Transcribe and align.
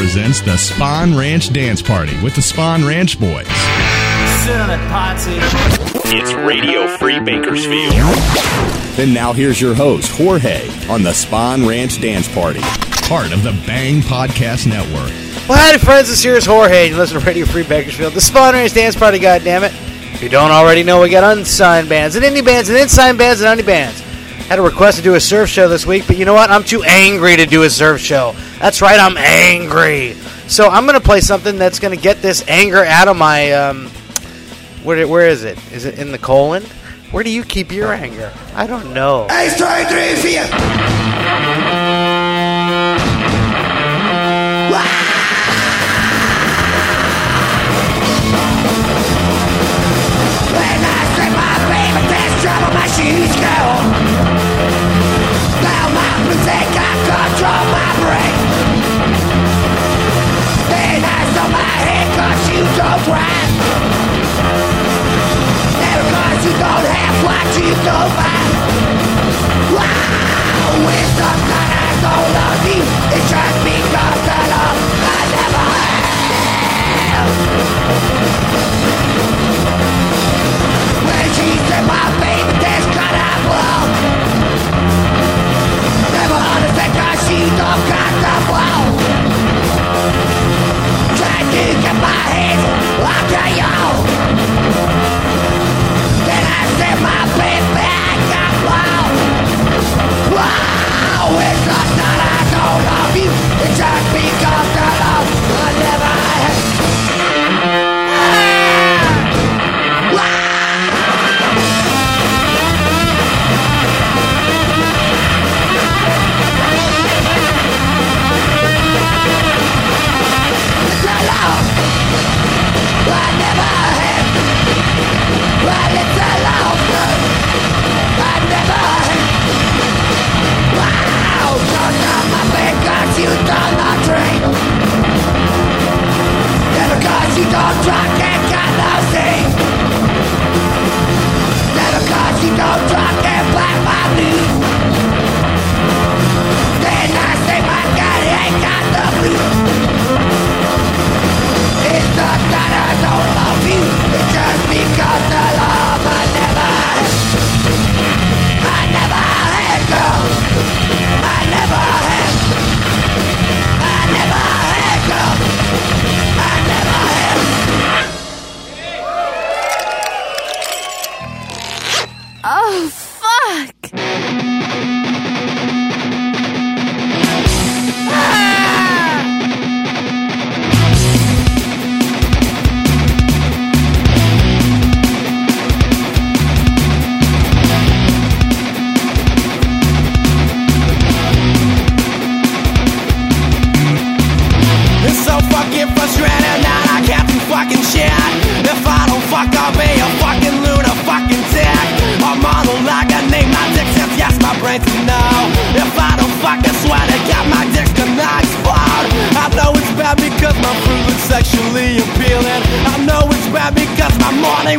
Podcast 0.00 0.06
Network 0.06 0.40
presents 0.40 0.40
the 0.40 0.52
Spahn 0.52 1.18
Ranch 1.18 1.52
Dance 1.52 1.82
Party 1.82 2.22
with 2.22 2.34
the 2.34 2.40
Spahn 2.40 2.86
Ranch 2.88 3.20
Boys. 3.20 3.46
It's 6.06 6.32
Radio 6.32 6.88
Free 6.96 7.20
Bakersfield. 7.20 7.92
Then 8.96 9.12
now 9.12 9.32
here's 9.32 9.60
your 9.60 9.74
host, 9.74 10.10
Jorge, 10.16 10.68
on 10.88 11.02
the 11.02 11.10
Spahn 11.10 11.68
Ranch 11.68 12.00
Dance 12.00 12.32
Party, 12.32 12.60
part 13.08 13.32
of 13.32 13.42
the 13.42 13.52
Bang 13.66 14.00
Podcast 14.00 14.66
Network. 14.66 15.12
Well, 15.48 15.58
howdy, 15.58 15.78
friends. 15.78 16.08
This 16.08 16.22
here's 16.22 16.46
Jorge. 16.46 16.88
You 16.88 16.96
listen 16.96 17.20
to 17.20 17.26
Radio 17.26 17.44
Free 17.46 17.64
Bakersfield, 17.64 18.14
the 18.14 18.20
Spahn 18.20 18.52
Ranch 18.52 18.72
Dance 18.72 18.96
Party. 18.96 19.18
God 19.18 19.44
damn 19.44 19.64
it! 19.64 19.72
If 20.14 20.22
you 20.22 20.28
don't 20.28 20.50
already 20.50 20.82
know, 20.82 21.00
we 21.00 21.10
got 21.10 21.36
unsigned 21.36 21.88
bands 21.88 22.16
and 22.16 22.24
indie 22.24 22.44
bands 22.44 22.68
and 22.68 22.78
unsigned 22.78 23.18
bands 23.18 23.42
and 23.42 23.60
indie 23.60 23.66
bands. 23.66 24.02
Had 24.50 24.58
a 24.58 24.62
request 24.62 24.96
to 24.98 25.04
do 25.04 25.14
a 25.14 25.20
surf 25.20 25.48
show 25.48 25.68
this 25.68 25.86
week, 25.86 26.08
but 26.08 26.18
you 26.18 26.24
know 26.24 26.34
what? 26.34 26.50
I'm 26.50 26.64
too 26.64 26.82
angry 26.82 27.36
to 27.36 27.46
do 27.46 27.62
a 27.62 27.70
surf 27.70 28.00
show. 28.00 28.34
That's 28.58 28.82
right, 28.82 28.98
I'm 28.98 29.16
angry. 29.16 30.14
So 30.48 30.68
I'm 30.68 30.86
gonna 30.86 30.98
play 30.98 31.20
something 31.20 31.56
that's 31.56 31.78
gonna 31.78 31.94
get 31.94 32.20
this 32.20 32.44
anger 32.48 32.84
out 32.84 33.06
of 33.06 33.16
my. 33.16 33.52
Um, 33.52 33.86
where 34.82 35.06
where 35.06 35.28
is 35.28 35.44
it? 35.44 35.56
Is 35.72 35.84
it 35.84 36.00
in 36.00 36.10
the 36.10 36.18
colon? 36.18 36.64
Where 37.12 37.22
do 37.22 37.30
you 37.30 37.44
keep 37.44 37.70
your 37.70 37.92
anger? 37.92 38.32
I 38.52 38.66
don't 38.66 38.92
know. 38.92 39.28
Eins, 39.30 39.56
zwei, 39.56 39.88
drei, 39.88 40.16
vier. 40.16 40.99
Rhyme. 63.10 63.54
Never 65.82 66.06
cause 66.14 66.40
you 66.46 66.54
don't 66.62 66.86
have 66.94 67.16
what 67.26 67.46
you 67.58 67.70
don't 67.82 68.12
find. 68.18 68.50
Wow, 69.74 70.86
the 71.18 71.30
kind 71.50 71.70
I 71.74 71.90
don't 72.06 72.28
love 72.38 72.62
you. 72.70 72.82
It's 73.16 73.26
just 73.30 73.58
because 73.66 74.18
the 74.28 74.38
love 74.54 74.78
I 75.18 75.20
never 75.34 75.66
had. 75.74 76.00
When 81.08 81.26
she 81.36 81.48
said 81.68 81.84
my 81.86 82.06
baby, 82.22 82.52
that's 82.62 82.86
kind 82.94 83.16
of 83.26 83.36
blow. 83.46 83.82
Never 86.14 86.38
understand 86.54 86.92
cause 86.98 87.20
she 87.26 87.38
don't 87.58 87.82
got 87.90 88.12
the 88.24 88.34
blow. 88.48 88.80
Trying 91.18 91.48
to 91.54 91.64
get 91.82 91.96
my 92.00 92.29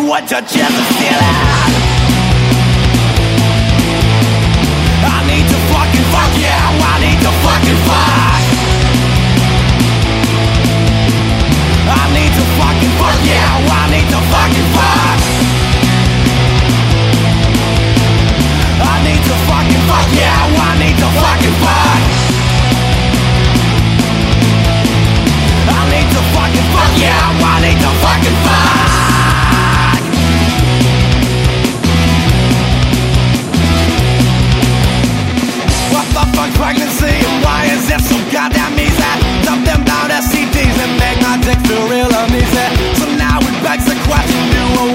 my 0.02 0.08
morning 0.08 0.10
wood 0.10 0.28
touches 0.28 0.52
the 0.52 0.84
ceiling. 0.98 1.38
I 5.04 5.18
need 5.28 5.46
to 5.48 5.58
fucking 5.70 6.08
fuck, 6.14 6.32
yeah, 6.40 6.58
I 6.82 7.00
need 7.02 7.20
to 7.22 7.32
fucking 7.44 7.80
fuck. 7.88 8.42
I 11.88 12.04
need 12.14 12.34
to 12.34 12.44
fucking 12.58 12.94
fuck, 13.00 13.20
yeah, 13.26 13.70
I 13.70 13.90
need 13.92 14.08
to 14.10 14.20
fucking 14.32 14.70
fuck. 14.76 15.20
I 18.82 18.96
need 19.06 19.22
to 19.22 19.36
fucking 19.48 19.84
fuck, 19.90 20.10
yeah, 20.18 20.58
I 20.58 20.78
need 20.82 20.98
to 20.98 21.10
fucking 21.22 21.56
fuck. 21.62 22.02
I 25.72 25.82
need 25.92 26.10
to 26.10 26.22
fucking 26.34 26.68
fuck, 26.74 26.92
yeah, 26.98 27.44
I 27.44 27.62
need 27.62 27.80
to 27.80 27.92
fucking 28.02 28.38
fuck. 28.46 28.81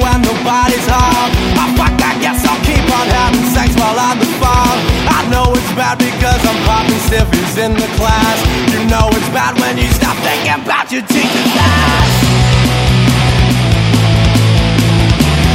When 0.02 0.18
nobody's 0.22 0.86
home. 0.88 1.32
I 1.56 1.66
guess 2.20 2.44
I'll 2.44 2.60
keep 2.64 2.84
on 2.92 3.06
having 3.08 3.46
sex 3.54 3.72
while 3.76 3.96
the. 3.96 4.80
I 5.08 5.20
know 5.30 5.52
it's 5.52 5.72
bad 5.72 5.98
because 5.98 6.40
I'm 6.44 6.58
popping 6.64 7.00
stiffies 7.08 7.56
in 7.58 7.72
the 7.74 7.88
class. 7.96 8.38
You 8.72 8.84
know 8.90 9.08
it's 9.12 9.28
bad 9.30 9.58
when 9.60 9.78
you 9.78 9.88
stop 9.92 10.16
thinking 10.24 10.52
about 10.52 10.90
your 10.92 11.02
teacher's 11.02 11.54
ass. 11.56 12.12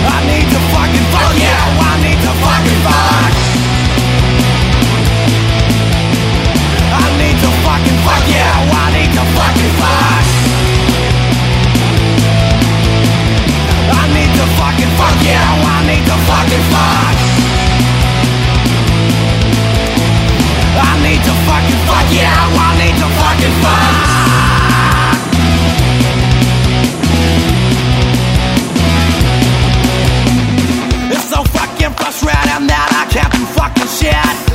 I 0.01 0.17
need 0.25 0.47
to 0.49 0.59
fucking 0.73 1.07
fuck, 1.13 1.33
yeah, 1.37 1.61
I 1.81 1.93
need 2.01 2.19
to 2.25 2.33
fucking 2.41 2.79
fuck. 2.85 3.33
I 6.91 7.05
need 7.19 7.37
to 7.41 7.49
fucking 7.65 7.99
fuck, 8.05 8.23
yeah, 8.29 8.79
I 8.79 8.85
need 8.95 9.11
to 9.17 9.23
fucking 9.37 9.73
fuck. 9.81 10.40
to 14.41 14.47
fucking 14.57 14.89
fuck, 14.97 15.17
yeah, 15.21 15.37
I 15.37 15.85
need 15.85 16.03
to 16.09 16.17
fucking 16.29 16.65
fuck. 16.73 17.15
I 20.81 20.91
need 21.05 21.21
to 21.27 21.33
fucking 21.45 21.81
fuck, 21.85 22.07
yeah, 22.09 22.33
I 22.65 22.69
need 22.81 22.95
to 23.01 23.07
fucking 23.21 23.55
fuck. 23.61 23.95
It's 31.13 31.27
so 31.29 31.39
fucking 31.43 31.93
frustrating 31.99 32.65
that 32.65 32.89
I 32.97 33.05
can't 33.13 33.31
do 33.31 33.45
fucking 33.45 33.89
shit 33.99 34.50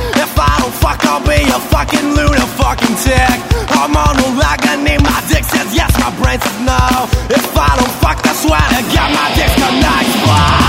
a 0.67 1.59
fucking 1.71 2.09
lunar 2.15 2.47
fucking 2.59 2.95
tick. 3.03 3.39
I'm 3.71 3.95
on 3.95 4.17
a 4.17 4.27
lag, 4.37 4.59
I 4.67 4.75
need 4.75 5.01
my 5.01 5.23
dick 5.29 5.43
says 5.43 5.73
yes, 5.73 5.91
my 5.99 6.11
brain 6.19 6.39
says 6.39 6.59
no. 6.59 7.07
If 7.29 7.55
I 7.55 7.71
don't 7.79 7.95
fuck, 8.03 8.19
I 8.25 8.33
swear 8.33 8.59
to 8.59 8.81
God, 8.91 9.09
my 9.15 9.27
dick's 9.35 9.55
gonna 9.55 9.93
explode. 10.03 10.63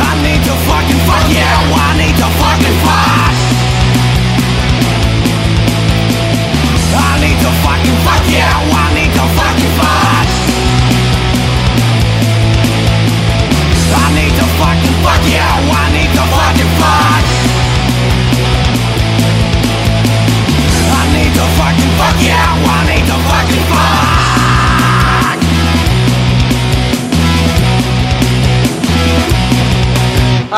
I 0.00 0.12
need 0.24 0.40
to 0.48 0.54
fucking 0.68 1.02
fuck, 1.04 1.26
yeah, 1.28 1.76
I 1.76 1.90
need 2.00 2.16
to 2.16 2.28
fucking 2.40 2.78
fuck. 2.84 3.34
I 6.94 7.12
need 7.20 7.38
to 7.44 7.50
fucking 7.64 7.98
fuck, 8.04 8.24
yeah, 8.32 8.80
I 8.80 8.86
need 8.96 9.12
to 9.12 9.24
fucking 9.36 9.72
fuck. 9.78 9.93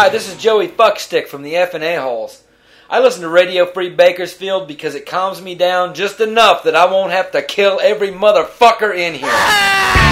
Hi, 0.06 0.10
this 0.12 0.28
is 0.32 0.40
Joey 0.40 0.68
Fuckstick 0.68 1.26
from 1.26 1.42
the 1.42 1.56
F 1.56 1.74
and 1.74 1.82
A 1.82 1.96
Holes. 1.96 2.44
I 2.88 3.00
listen 3.00 3.22
to 3.22 3.28
Radio 3.28 3.66
Free 3.66 3.90
Bakersfield 3.90 4.68
because 4.68 4.94
it 4.94 5.04
calms 5.04 5.42
me 5.42 5.56
down 5.56 5.94
just 5.94 6.20
enough 6.20 6.62
that 6.62 6.76
I 6.76 6.86
won't 6.86 7.10
have 7.10 7.32
to 7.32 7.42
kill 7.42 7.80
every 7.82 8.12
motherfucker 8.12 8.96
in 8.96 9.14
here. 9.14 10.05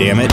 damn 0.00 0.18
it. 0.18 0.29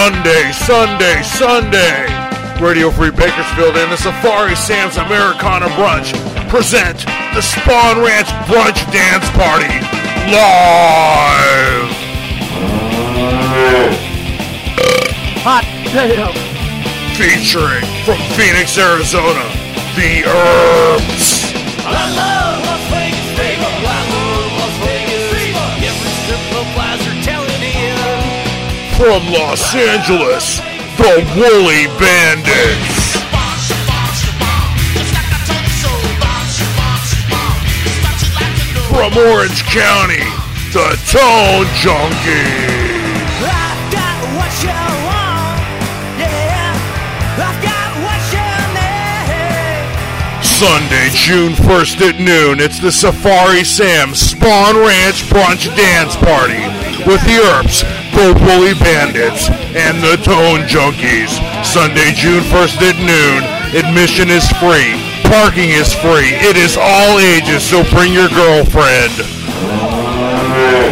Sunday, 0.00 0.50
Sunday, 0.52 1.22
Sunday. 1.22 2.06
Radio 2.58 2.90
Free 2.90 3.10
Bakersfield 3.10 3.76
and 3.76 3.92
the 3.92 3.98
Safari 3.98 4.54
Sam's 4.54 4.96
Americana 4.96 5.66
Brunch 5.76 6.14
present 6.48 7.00
the 7.34 7.42
Spahn 7.42 8.02
Ranch 8.02 8.28
Brunch 8.48 8.80
Dance 8.90 9.28
Party 9.36 9.68
live. 10.32 11.90
Hot 15.44 15.64
damn. 15.92 16.32
Featuring 17.18 17.84
from 18.06 18.16
Phoenix, 18.38 18.78
Arizona, 18.78 19.44
the 19.96 20.24
Herbs. 20.24 21.39
From 29.00 29.32
Los 29.32 29.74
Angeles, 29.74 30.58
the 30.98 31.24
Woolly 31.34 31.86
Bandits. 31.98 33.16
From 38.90 39.16
Orange 39.16 39.64
County, 39.64 40.20
the 40.74 41.00
Tone 41.08 41.64
Junkie. 41.80 42.90
Sunday, 50.42 51.08
June 51.14 51.54
1st 51.54 52.06
at 52.06 52.20
noon, 52.20 52.60
it's 52.60 52.78
the 52.78 52.92
Safari 52.92 53.64
Sam 53.64 54.08
Spahn 54.10 54.74
Ranch 54.86 55.22
Brunch 55.22 55.74
Dance 55.74 56.16
Party 56.16 56.60
with 57.06 57.24
the 57.24 57.40
Earps, 57.40 57.82
Popoli 58.20 58.76
Bandits 58.78 59.48
and 59.72 59.96
the 60.04 60.20
Tone 60.20 60.68
Junkies. 60.68 61.32
Sunday, 61.64 62.12
June 62.12 62.44
1st 62.52 62.92
at 62.92 62.98
noon. 63.00 63.40
Admission 63.72 64.28
is 64.28 64.44
free. 64.60 65.00
Parking 65.24 65.70
is 65.72 65.94
free. 65.94 66.36
It 66.44 66.60
is 66.60 66.76
all 66.76 67.16
ages, 67.16 67.64
so 67.64 67.80
bring 67.88 68.12
your 68.12 68.28
girlfriend. 68.28 69.16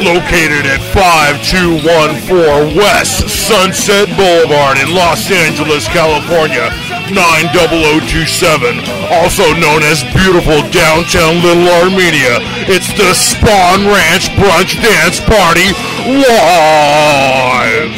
Located 0.00 0.64
at 0.72 0.80
5214 0.96 2.72
West 2.72 3.28
Sunset 3.28 4.08
Boulevard 4.16 4.78
in 4.80 4.94
Los 4.94 5.28
Angeles, 5.30 5.84
California. 5.88 6.72
8890027, 7.08 8.84
also 9.10 9.54
known 9.54 9.82
as 9.82 10.04
beautiful 10.12 10.60
downtown 10.70 11.40
Little 11.42 11.68
Armenia. 11.80 12.36
It's 12.68 12.88
the 12.92 13.14
Spahn 13.16 13.86
Ranch 13.88 14.28
Brunch 14.36 14.76
Dance 14.82 15.18
Party 15.20 15.72
live. 16.04 17.88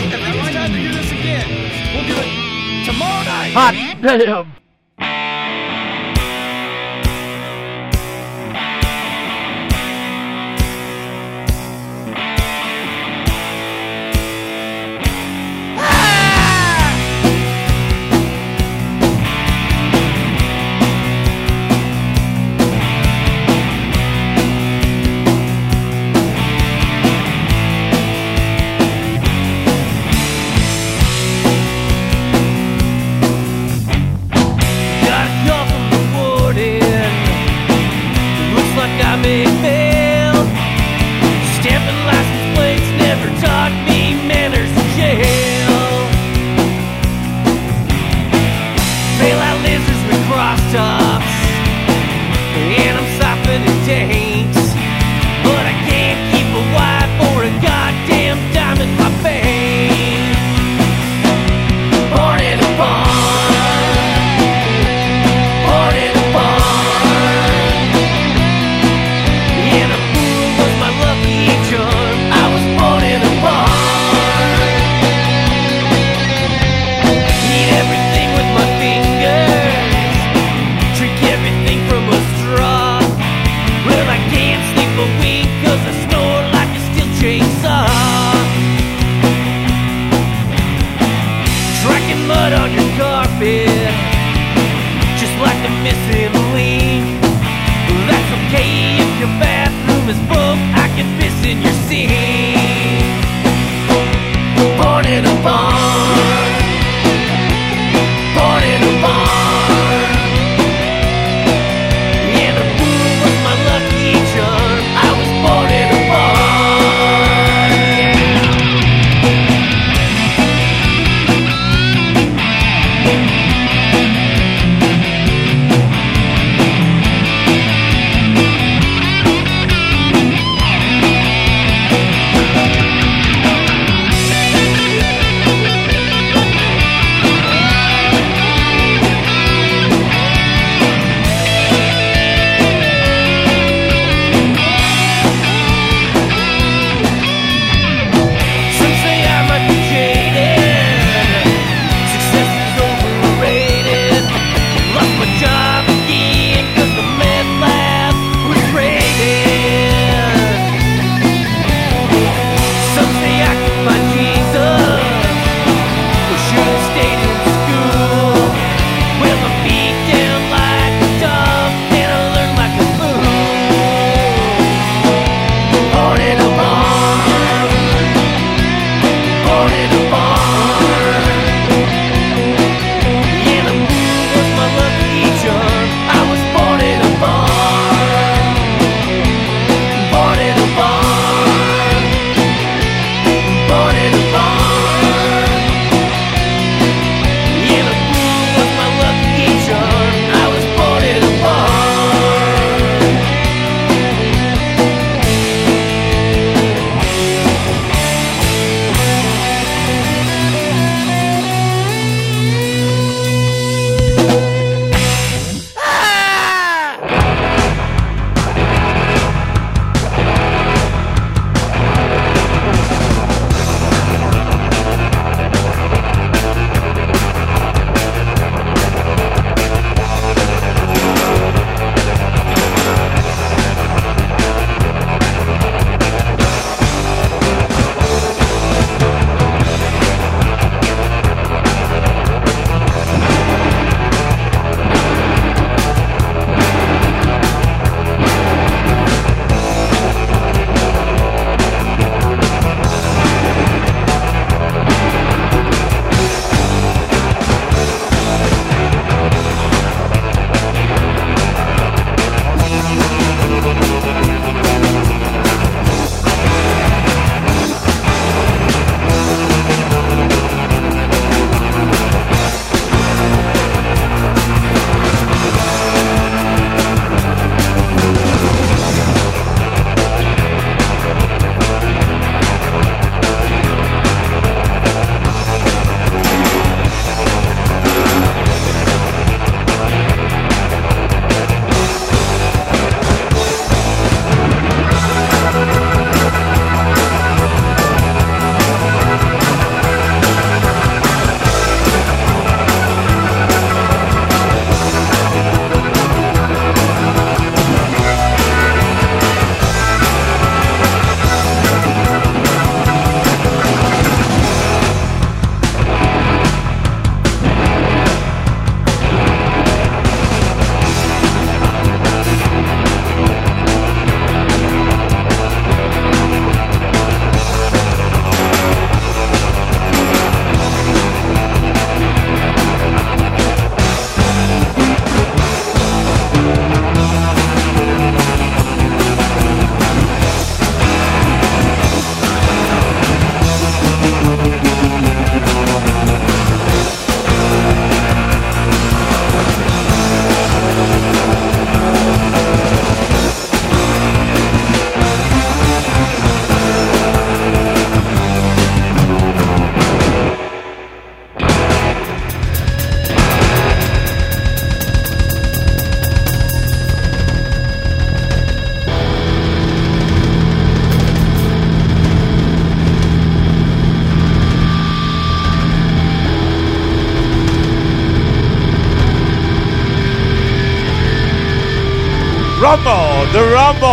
Hot 3.52 4.46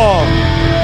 Rumble. 0.08 0.77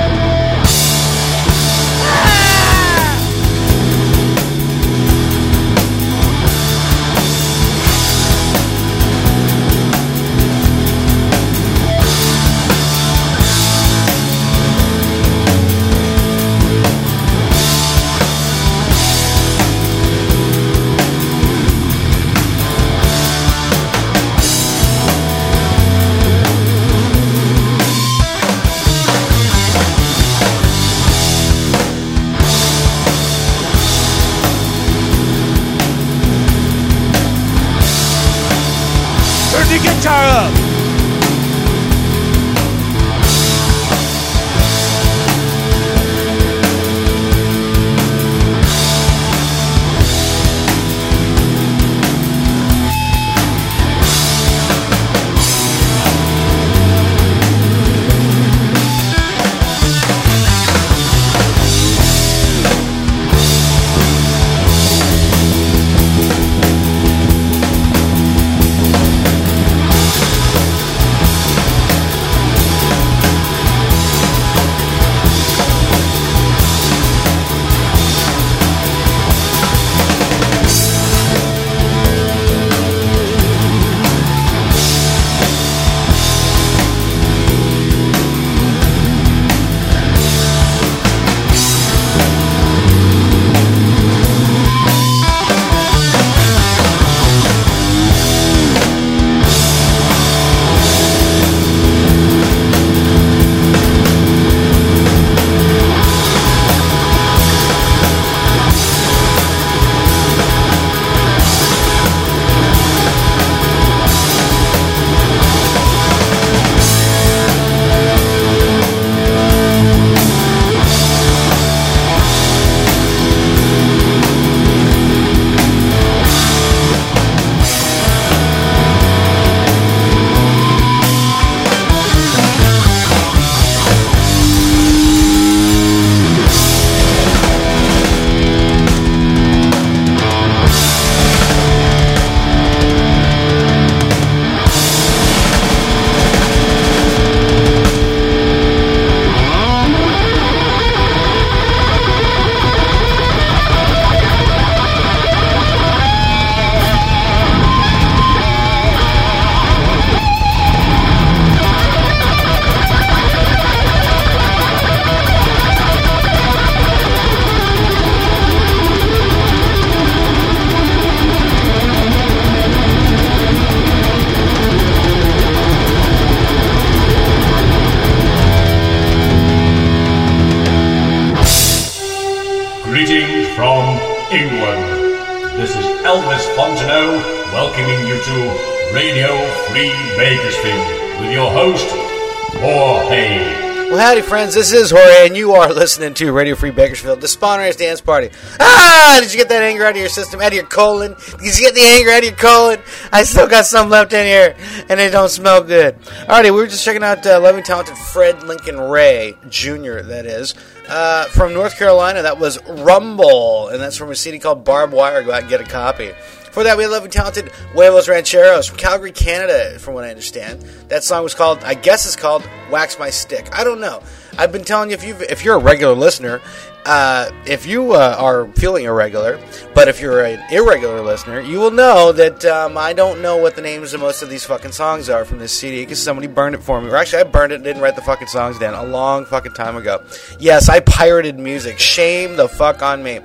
Friends. 194.44 194.56
This 194.56 194.74
is 194.74 194.92
Jorge, 194.92 195.28
and 195.28 195.38
you 195.38 195.54
are 195.54 195.72
listening 195.72 196.14
to 196.16 196.34
Radio 196.34 196.56
Free 196.56 196.70
Bakersfield, 196.70 197.22
the 197.22 197.28
Spawners 197.28 197.78
Dance 197.78 198.02
Party. 198.02 198.30
Ah! 198.60 199.20
Did 199.22 199.32
you 199.32 199.40
get 199.40 199.48
that 199.48 199.64
anger 199.64 199.86
out 199.86 199.92
of 199.92 199.98
your 199.98 200.10
system, 200.10 200.42
out 200.42 200.48
of 200.48 200.54
your 200.54 200.66
colon? 200.66 201.16
Did 201.42 201.58
you 201.58 201.66
get 201.66 201.76
the 201.76 201.82
anger 201.82 202.10
out 202.10 202.18
of 202.18 202.24
your 202.26 202.36
colon? 202.36 202.82
I 203.14 203.24
still 203.24 203.48
got 203.48 203.66
some 203.66 203.90
left 203.90 204.12
in 204.12 204.26
here, 204.26 204.54
and 204.90 205.00
it 205.00 205.12
don't 205.12 205.30
smell 205.30 205.64
good. 205.64 205.98
Alrighty, 206.28 206.44
we 206.44 206.52
were 206.52 206.68
just 206.68 206.84
checking 206.84 207.06
out 207.06 207.26
uh, 207.26 207.40
loving, 207.40 207.64
talented 207.64 207.98
Fred 207.98 208.44
Lincoln 208.44 208.78
Wray 208.82 209.38
Jr., 209.48 210.02
that 210.02 210.26
is, 210.26 210.56
uh, 210.90 211.24
from 211.28 211.54
North 211.54 211.78
Carolina. 211.78 212.24
That 212.24 212.38
was 212.38 212.62
Rumble, 212.68 213.70
and 213.70 213.82
that's 213.82 213.96
from 213.96 214.12
a 214.12 214.16
CD 214.16 214.40
called 214.40 214.66
Barbed 214.66 214.92
Wire. 214.92 215.24
Go 215.24 215.32
out 215.32 215.44
and 215.44 215.50
get 215.50 215.62
a 215.62 215.64
copy. 215.64 216.12
For 216.52 216.64
that, 216.66 216.76
we 216.76 216.84
had 216.84 216.92
loving, 216.92 217.12
talented 217.12 217.50
Huevos 217.72 218.10
Rancheros 218.10 218.68
from 218.68 218.78
Calgary, 218.78 219.14
Canada, 219.14 219.80
from 219.80 219.94
what 219.94 220.04
I 220.04 220.10
understand. 220.10 220.62
That 220.90 221.06
song 221.06 221.24
was 221.24 221.34
called, 221.34 221.64
I 221.64 221.76
guess 221.76 222.06
it's 222.06 222.18
called 222.18 222.48
Wax 222.70 223.00
My 223.00 223.10
Stick. 223.10 223.48
I 223.58 223.64
don't 223.64 223.80
know. 223.80 224.04
I've 224.38 224.52
been 224.52 224.64
telling 224.64 224.90
you, 224.90 224.96
if, 224.96 225.04
you 225.04 225.16
if 225.30 225.46
you're 225.46 225.56
a 225.56 225.60
regular 225.60 225.94
listener, 225.94 226.42
uh, 226.86 227.30
if 227.46 227.66
you 227.66 227.94
uh, 227.94 228.16
are 228.20 228.48
feeling 228.54 228.86
irregular, 228.86 229.40
but 229.74 229.88
if 229.88 230.02
you're 230.02 230.26
an 230.26 230.44
irregular 230.52 231.02
listener, 231.02 231.40
you 231.40 231.60
will 231.60 231.72
know 231.72 232.12
that 232.12 232.44
um, 232.46 232.78
I 232.78 232.94
don't 232.94 233.22
know 233.22 233.38
what 233.38 233.56
the 233.56 233.62
names 233.62 233.94
of 233.94 234.02
most 234.02 234.22
of 234.22 234.30
these 234.30 234.44
fucking 234.44 234.72
songs 234.72 235.10
are 235.10 235.24
from 235.24 235.40
this 235.40 235.52
CD 235.52 235.82
because 235.82 236.02
somebody 236.02 236.28
burned 236.28 236.56
it 236.56 236.64
for 236.64 236.82
me. 236.82 236.90
Or 236.90 236.98
actually, 236.98 237.22
I 237.22 237.24
burned 237.26 237.52
it 237.52 237.56
and 237.56 237.64
didn't 237.64 237.82
write 237.82 237.96
the 237.96 238.02
fucking 238.02 238.28
songs 238.28 238.60
down 238.60 238.74
a 238.74 238.84
long 238.84 239.26
fucking 239.26 239.54
time 239.54 239.78
ago. 239.78 240.04
Yes, 240.40 240.68
I 240.68 240.80
pirated 240.82 241.40
music. 241.40 241.80
Shame 241.80 242.36
the 242.36 242.50
fuck 242.50 242.82
on 242.82 243.04
me. 243.04 243.22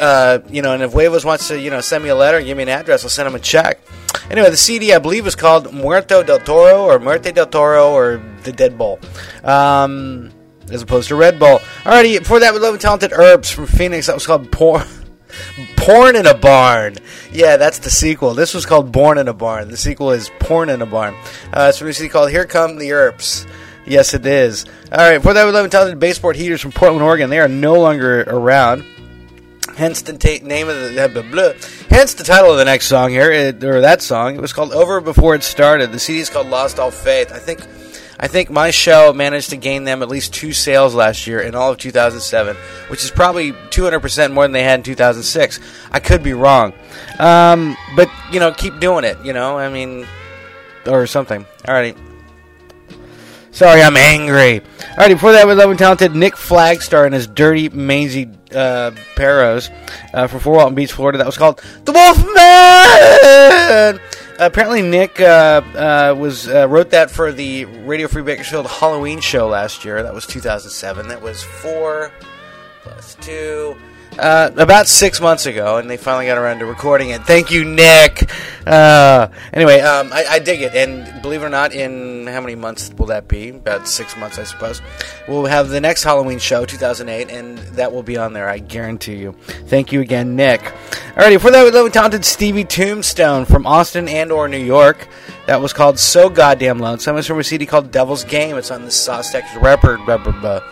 Uh, 0.00 0.40
you 0.50 0.60
know, 0.60 0.74
and 0.74 0.82
if 0.82 0.92
Huevos 0.92 1.24
wants 1.24 1.48
to, 1.48 1.58
you 1.58 1.70
know, 1.70 1.80
send 1.80 2.02
me 2.02 2.10
a 2.10 2.16
letter 2.16 2.42
give 2.42 2.56
me 2.56 2.64
an 2.64 2.68
address, 2.68 3.04
I'll 3.04 3.10
send 3.10 3.28
him 3.28 3.36
a 3.36 3.40
check. 3.40 3.80
Anyway, 4.30 4.50
the 4.50 4.56
CD 4.56 4.94
I 4.94 4.98
believe 4.98 5.26
is 5.26 5.36
called 5.36 5.72
Muerto 5.72 6.22
del 6.22 6.38
Toro 6.38 6.84
or 6.84 6.98
Muerte 6.98 7.32
del 7.32 7.46
Toro 7.46 7.92
or 7.92 8.22
The 8.42 8.52
Dead 8.52 8.78
Bull, 8.78 8.98
um, 9.42 10.30
as 10.70 10.82
opposed 10.82 11.08
to 11.08 11.14
Red 11.14 11.38
Bull. 11.38 11.58
Alrighty, 11.84 12.18
before 12.18 12.40
that, 12.40 12.54
we 12.54 12.60
love 12.60 12.74
and 12.74 12.80
talented 12.80 13.12
Herbs 13.12 13.50
from 13.50 13.66
Phoenix. 13.66 14.06
That 14.06 14.14
was 14.14 14.26
called 14.26 14.50
Porn. 14.50 14.86
Porn 15.76 16.16
in 16.16 16.26
a 16.26 16.34
Barn. 16.34 16.96
Yeah, 17.32 17.56
that's 17.56 17.80
the 17.80 17.90
sequel. 17.90 18.34
This 18.34 18.54
was 18.54 18.66
called 18.66 18.92
Born 18.92 19.18
in 19.18 19.28
a 19.28 19.34
Barn. 19.34 19.68
The 19.68 19.76
sequel 19.76 20.10
is 20.12 20.30
Porn 20.38 20.68
in 20.68 20.80
a 20.80 20.86
Barn. 20.86 21.14
Uh, 21.52 21.70
it's 21.70 21.78
from 21.78 21.88
a 21.88 22.08
called 22.08 22.30
Here 22.30 22.46
Come 22.46 22.78
the 22.78 22.92
Herbs. 22.92 23.46
Yes, 23.86 24.14
it 24.14 24.24
is. 24.24 24.64
All 24.90 24.98
right, 24.98 25.18
before 25.18 25.34
that, 25.34 25.44
we 25.44 25.52
love 25.52 25.64
and 25.64 25.72
talented 25.72 26.00
Baseport 26.00 26.36
Heaters 26.36 26.62
from 26.62 26.72
Portland, 26.72 27.02
Oregon. 27.02 27.28
They 27.28 27.40
are 27.40 27.48
no 27.48 27.74
longer 27.74 28.22
around. 28.22 28.84
Hence 29.76 30.02
the 30.02 30.12
name 30.44 30.68
of 30.68 30.76
the 30.76 31.08
blah, 31.12 31.22
blah. 31.22 31.52
hence 31.90 32.14
the 32.14 32.22
title 32.22 32.52
of 32.52 32.58
the 32.58 32.64
next 32.64 32.86
song 32.86 33.10
here, 33.10 33.32
it, 33.32 33.62
or 33.64 33.80
that 33.80 34.02
song. 34.02 34.36
It 34.36 34.40
was 34.40 34.52
called 34.52 34.72
"Over 34.72 35.00
Before 35.00 35.34
It 35.34 35.42
Started." 35.42 35.90
The 35.90 35.98
CD 35.98 36.20
is 36.20 36.30
called 36.30 36.46
"Lost 36.46 36.78
All 36.78 36.92
Faith." 36.92 37.32
I 37.32 37.38
think, 37.38 37.60
I 38.20 38.28
think 38.28 38.50
my 38.50 38.70
show 38.70 39.12
managed 39.12 39.50
to 39.50 39.56
gain 39.56 39.82
them 39.82 40.00
at 40.00 40.08
least 40.08 40.32
two 40.32 40.52
sales 40.52 40.94
last 40.94 41.26
year 41.26 41.40
in 41.40 41.56
all 41.56 41.72
of 41.72 41.78
2007, 41.78 42.56
which 42.86 43.02
is 43.02 43.10
probably 43.10 43.52
200 43.70 43.98
percent 43.98 44.32
more 44.32 44.44
than 44.44 44.52
they 44.52 44.62
had 44.62 44.78
in 44.78 44.84
2006. 44.84 45.58
I 45.90 45.98
could 45.98 46.22
be 46.22 46.34
wrong, 46.34 46.72
um, 47.18 47.76
but 47.96 48.08
you 48.30 48.38
know, 48.38 48.52
keep 48.52 48.78
doing 48.78 49.04
it. 49.04 49.18
You 49.24 49.32
know, 49.32 49.58
I 49.58 49.70
mean, 49.70 50.06
or 50.86 51.06
something. 51.08 51.46
Alrighty. 51.64 51.96
Sorry, 53.54 53.82
I'm 53.82 53.96
angry. 53.96 54.62
Alrighty, 54.96 55.10
before 55.10 55.30
that, 55.30 55.46
we 55.46 55.54
love 55.54 55.70
and 55.70 55.78
talented 55.78 56.12
Nick 56.12 56.34
Flagstar 56.34 57.04
and 57.04 57.14
his 57.14 57.28
dirty, 57.28 57.68
mangy 57.68 58.28
uh, 58.52 58.90
Paros 59.14 59.70
uh, 60.12 60.26
from 60.26 60.40
Fort 60.40 60.56
Walton 60.56 60.74
Beach, 60.74 60.90
Florida. 60.90 61.18
That 61.18 61.26
was 61.26 61.38
called 61.38 61.62
The 61.84 61.92
Wolfman! 61.92 64.00
apparently, 64.40 64.82
Nick 64.82 65.20
uh, 65.20 65.62
uh, 65.72 66.16
was 66.18 66.48
uh, 66.48 66.66
wrote 66.68 66.90
that 66.90 67.12
for 67.12 67.30
the 67.30 67.66
Radio 67.66 68.08
Free 68.08 68.22
Bakersfield 68.22 68.66
Halloween 68.66 69.20
show 69.20 69.46
last 69.46 69.84
year. 69.84 70.02
That 70.02 70.14
was 70.14 70.26
2007. 70.26 71.06
That 71.06 71.22
was 71.22 71.44
four 71.44 72.10
plus 72.82 73.14
two. 73.20 73.76
Uh, 74.18 74.50
about 74.56 74.86
six 74.86 75.20
months 75.20 75.44
ago, 75.44 75.78
and 75.78 75.90
they 75.90 75.96
finally 75.96 76.26
got 76.26 76.38
around 76.38 76.60
to 76.60 76.66
recording 76.66 77.10
it. 77.10 77.22
Thank 77.24 77.50
you, 77.50 77.64
Nick. 77.64 78.30
Uh, 78.64 79.26
anyway, 79.52 79.80
um, 79.80 80.12
I, 80.12 80.24
I 80.30 80.38
dig 80.38 80.62
it, 80.62 80.72
and 80.74 81.20
believe 81.20 81.42
it 81.42 81.46
or 81.46 81.50
not, 81.50 81.72
in 81.72 82.26
how 82.28 82.40
many 82.40 82.54
months 82.54 82.92
will 82.96 83.06
that 83.06 83.26
be? 83.26 83.48
About 83.48 83.88
six 83.88 84.16
months, 84.16 84.38
I 84.38 84.44
suppose. 84.44 84.80
We'll 85.26 85.46
have 85.46 85.68
the 85.68 85.80
next 85.80 86.04
Halloween 86.04 86.38
show, 86.38 86.64
2008, 86.64 87.28
and 87.28 87.58
that 87.76 87.92
will 87.92 88.04
be 88.04 88.16
on 88.16 88.34
there. 88.34 88.48
I 88.48 88.58
guarantee 88.58 89.16
you. 89.16 89.32
Thank 89.66 89.90
you 89.90 90.00
again, 90.00 90.36
Nick. 90.36 90.60
Alrighty, 91.16 91.40
for 91.40 91.50
that, 91.50 91.82
we 91.82 91.90
talented 91.90 92.24
Stevie 92.24 92.64
Tombstone 92.64 93.44
from 93.44 93.66
Austin 93.66 94.08
and/or 94.08 94.48
New 94.48 94.58
York. 94.58 95.08
That 95.46 95.60
was 95.60 95.72
called 95.72 95.98
"So 95.98 96.28
Goddamn 96.30 96.78
Lonesome." 96.78 97.16
It's 97.18 97.26
from 97.26 97.40
a 97.40 97.44
CD 97.44 97.66
called 97.66 97.90
"Devil's 97.90 98.22
Game." 98.22 98.56
It's 98.56 98.70
on 98.70 98.82
the 98.82 98.90
Sostex 98.90 99.60
Record, 99.60 100.00
the 100.06 100.62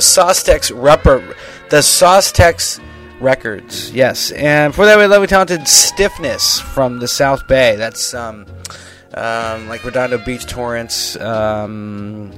Sostex 0.00 0.72
Record, 0.74 1.36
the 1.70 1.78
Sostex 1.78 2.80
Records, 3.20 3.90
yes. 3.92 4.30
And 4.30 4.74
for 4.74 4.86
that, 4.86 4.98
we 4.98 5.06
love 5.06 5.26
talented 5.28 5.66
Stiffness 5.66 6.60
from 6.60 7.00
the 7.00 7.08
South 7.08 7.48
Bay. 7.48 7.76
That's 7.76 8.14
um, 8.14 8.46
um, 9.14 9.68
like 9.68 9.84
Redondo 9.84 10.18
Beach, 10.18 10.46
Torrance, 10.46 11.16
um, 11.16 12.32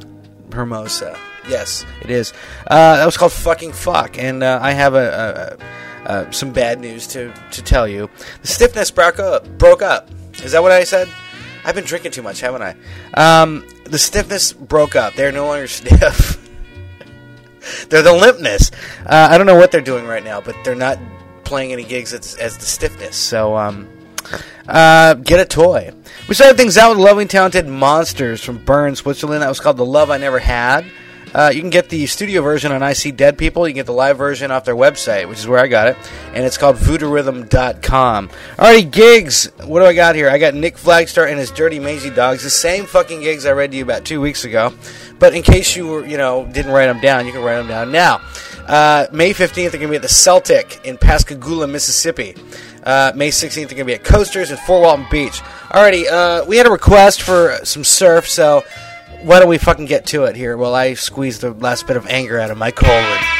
Hermosa. 0.52 1.18
Yes, 1.48 1.84
it 2.02 2.10
is. 2.10 2.32
Uh, 2.66 2.96
that 2.96 3.04
was 3.04 3.16
called 3.16 3.32
Fucking 3.32 3.72
Fuck. 3.72 4.18
And 4.18 4.42
uh, 4.42 4.58
I 4.62 4.72
have 4.72 4.94
a, 4.94 5.58
a, 6.06 6.12
a, 6.12 6.32
some 6.32 6.52
bad 6.52 6.80
news 6.80 7.06
to, 7.08 7.32
to 7.52 7.62
tell 7.62 7.88
you. 7.88 8.08
The 8.42 8.48
Stiffness 8.48 8.90
broke 8.90 9.18
up. 9.18 9.46
Broke 9.58 9.82
up. 9.82 10.10
Is 10.42 10.52
that 10.52 10.62
what 10.62 10.72
I 10.72 10.84
said? 10.84 11.08
I've 11.64 11.74
been 11.74 11.84
drinking 11.84 12.12
too 12.12 12.22
much, 12.22 12.40
haven't 12.40 12.62
I? 12.62 13.42
Um, 13.42 13.66
the 13.84 13.98
Stiffness 13.98 14.52
broke 14.52 14.96
up. 14.96 15.14
They're 15.14 15.32
no 15.32 15.46
longer 15.46 15.66
stiff. 15.68 16.39
They're 17.88 18.02
the 18.02 18.11
limpness. 18.11 18.72
Uh, 19.04 19.28
I 19.30 19.38
don't 19.38 19.46
know 19.46 19.56
what 19.56 19.70
they're 19.70 19.80
doing 19.80 20.06
right 20.06 20.24
now, 20.24 20.40
but 20.40 20.56
they're 20.64 20.74
not 20.74 20.98
playing 21.44 21.72
any 21.72 21.85
gigs 21.85 22.12
as, 22.12 22.37
as 22.37 22.56
the 22.56 22.64
stiffness. 22.64 23.16
So, 23.16 23.56
um, 23.56 23.88
uh, 24.68 25.14
get 25.14 25.40
a 25.40 25.44
toy. 25.44 25.92
We 26.28 26.35
started 26.35 26.56
things 26.56 26.78
out 26.78 26.90
with 26.90 26.98
Loving 26.98 27.26
talented 27.26 27.66
monsters 27.66 28.42
from 28.44 28.64
Bern, 28.64 28.94
Switzerland. 28.94 29.42
That 29.42 29.48
was 29.48 29.61
called 29.61 29.76
"The 29.76 29.85
Love 29.85 30.11
I 30.11 30.18
Never 30.18 30.38
Had." 30.38 30.85
Uh, 31.34 31.50
you 31.54 31.60
can 31.60 31.70
get 31.70 31.88
the 31.88 32.06
studio 32.06 32.42
version 32.42 32.72
on 32.72 32.82
I 32.82 32.92
See 32.92 33.12
Dead 33.12 33.38
People. 33.38 33.66
You 33.66 33.72
can 33.72 33.80
get 33.80 33.86
the 33.86 33.92
live 33.92 34.18
version 34.18 34.50
off 34.50 34.64
their 34.64 34.74
website, 34.74 35.28
which 35.28 35.38
is 35.38 35.46
where 35.46 35.60
I 35.60 35.68
got 35.68 35.88
it, 35.88 35.96
and 36.34 36.44
it's 36.44 36.58
called 36.58 36.76
voodooRhythm.com. 36.76 38.28
Alrighty, 38.28 38.90
gigs. 38.90 39.50
What 39.64 39.80
do 39.80 39.86
I 39.86 39.94
got 39.94 40.14
here? 40.14 40.28
I 40.28 40.38
got 40.38 40.54
Nick 40.54 40.76
Flagstar 40.76 41.28
and 41.28 41.38
his 41.38 41.50
Dirty 41.50 41.78
Maisie 41.78 42.10
Dogs, 42.10 42.42
the 42.42 42.50
same 42.50 42.86
fucking 42.86 43.20
gigs 43.20 43.46
I 43.46 43.52
read 43.52 43.70
to 43.70 43.76
you 43.76 43.84
about 43.84 44.04
two 44.04 44.20
weeks 44.20 44.44
ago. 44.44 44.72
But 45.18 45.34
in 45.34 45.42
case 45.42 45.76
you 45.76 45.86
were, 45.86 46.06
you 46.06 46.16
know, 46.16 46.46
didn't 46.46 46.72
write 46.72 46.86
them 46.86 47.00
down, 47.00 47.26
you 47.26 47.32
can 47.32 47.42
write 47.42 47.56
them 47.56 47.68
down 47.68 47.92
now. 47.92 48.20
Uh, 48.66 49.06
May 49.12 49.32
15th, 49.32 49.54
they're 49.54 49.70
going 49.72 49.82
to 49.82 49.88
be 49.88 49.96
at 49.96 50.02
the 50.02 50.08
Celtic 50.08 50.80
in 50.84 50.96
Pascagoula, 50.96 51.66
Mississippi. 51.66 52.34
Uh, 52.82 53.12
May 53.14 53.30
16th, 53.30 53.54
they're 53.54 53.66
going 53.66 53.78
to 53.78 53.84
be 53.84 53.94
at 53.94 54.04
Coasters 54.04 54.50
in 54.50 54.56
Fort 54.58 54.82
Walton 54.82 55.06
Beach. 55.10 55.40
Alrighty, 55.70 56.10
uh, 56.10 56.44
we 56.46 56.56
had 56.56 56.66
a 56.66 56.70
request 56.70 57.22
for 57.22 57.58
some 57.64 57.84
surf, 57.84 58.28
so 58.28 58.62
why 59.22 59.38
don't 59.38 59.48
we 59.48 59.59
fucking 59.59 59.87
get 59.87 60.06
to 60.06 60.24
it 60.24 60.37
here 60.37 60.56
while 60.56 60.74
I 60.74 60.94
squeeze 60.94 61.40
the 61.40 61.52
last 61.52 61.87
bit 61.87 61.96
of 61.96 62.06
anger 62.06 62.38
out 62.38 62.50
of 62.50 62.59
my 62.59 62.70
colon. 62.70 63.39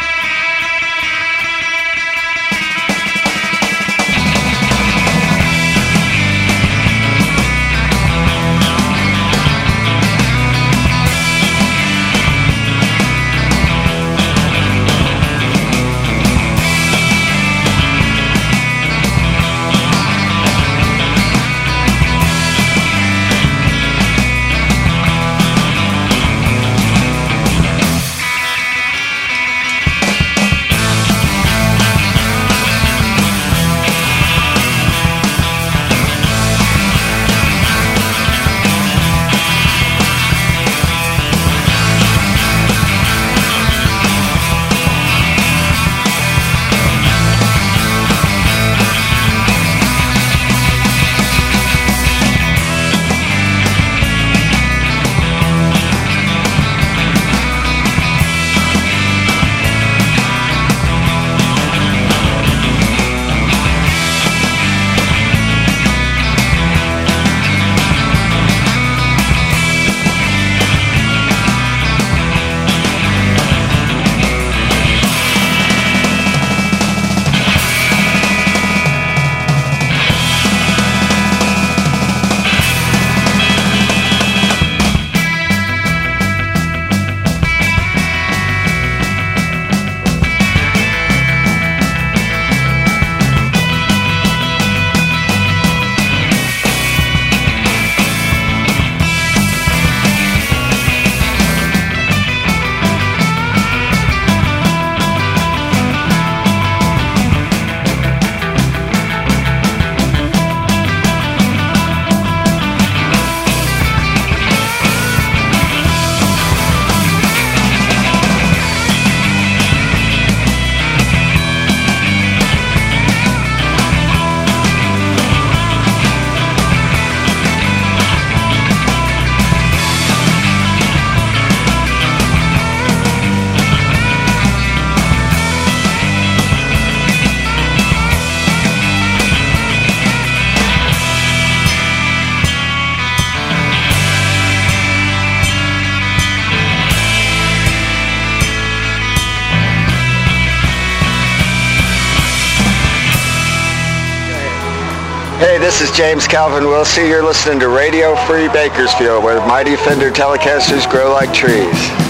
This 155.81 155.91
is 155.91 155.97
James 155.97 156.27
Calvin 156.27 156.65
Wilsey. 156.65 157.09
You're 157.09 157.25
listening 157.25 157.59
to 157.61 157.69
Radio 157.69 158.15
Free 158.27 158.49
Bakersfield, 158.49 159.25
where 159.25 159.41
mighty 159.47 159.77
Fender 159.77 160.11
Telecasters 160.11 160.89
grow 160.91 161.11
like 161.11 161.33
trees. 161.33 162.10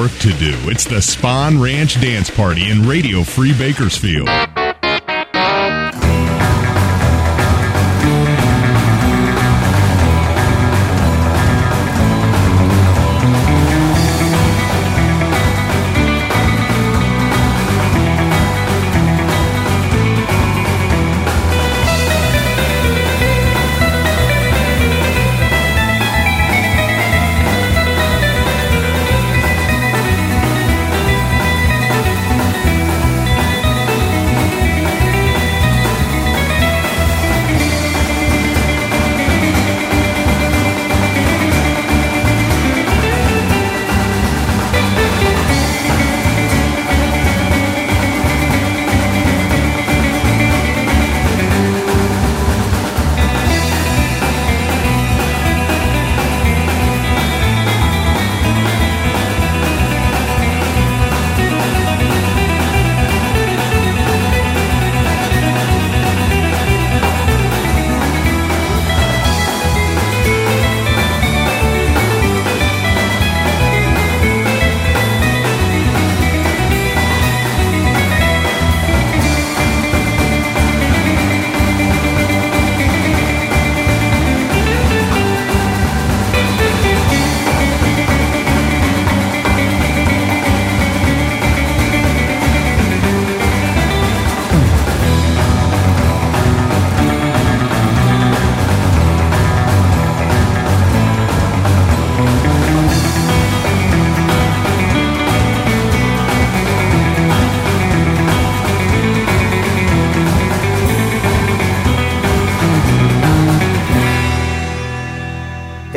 Work 0.00 0.16
to 0.20 0.32
do. 0.38 0.56
It's 0.70 0.84
the 0.84 0.94
Spahn 0.94 1.62
Ranch 1.62 2.00
Dance 2.00 2.30
Party 2.30 2.70
in 2.70 2.88
Radio 2.88 3.22
Free 3.22 3.52
Bakersfield. 3.52 4.30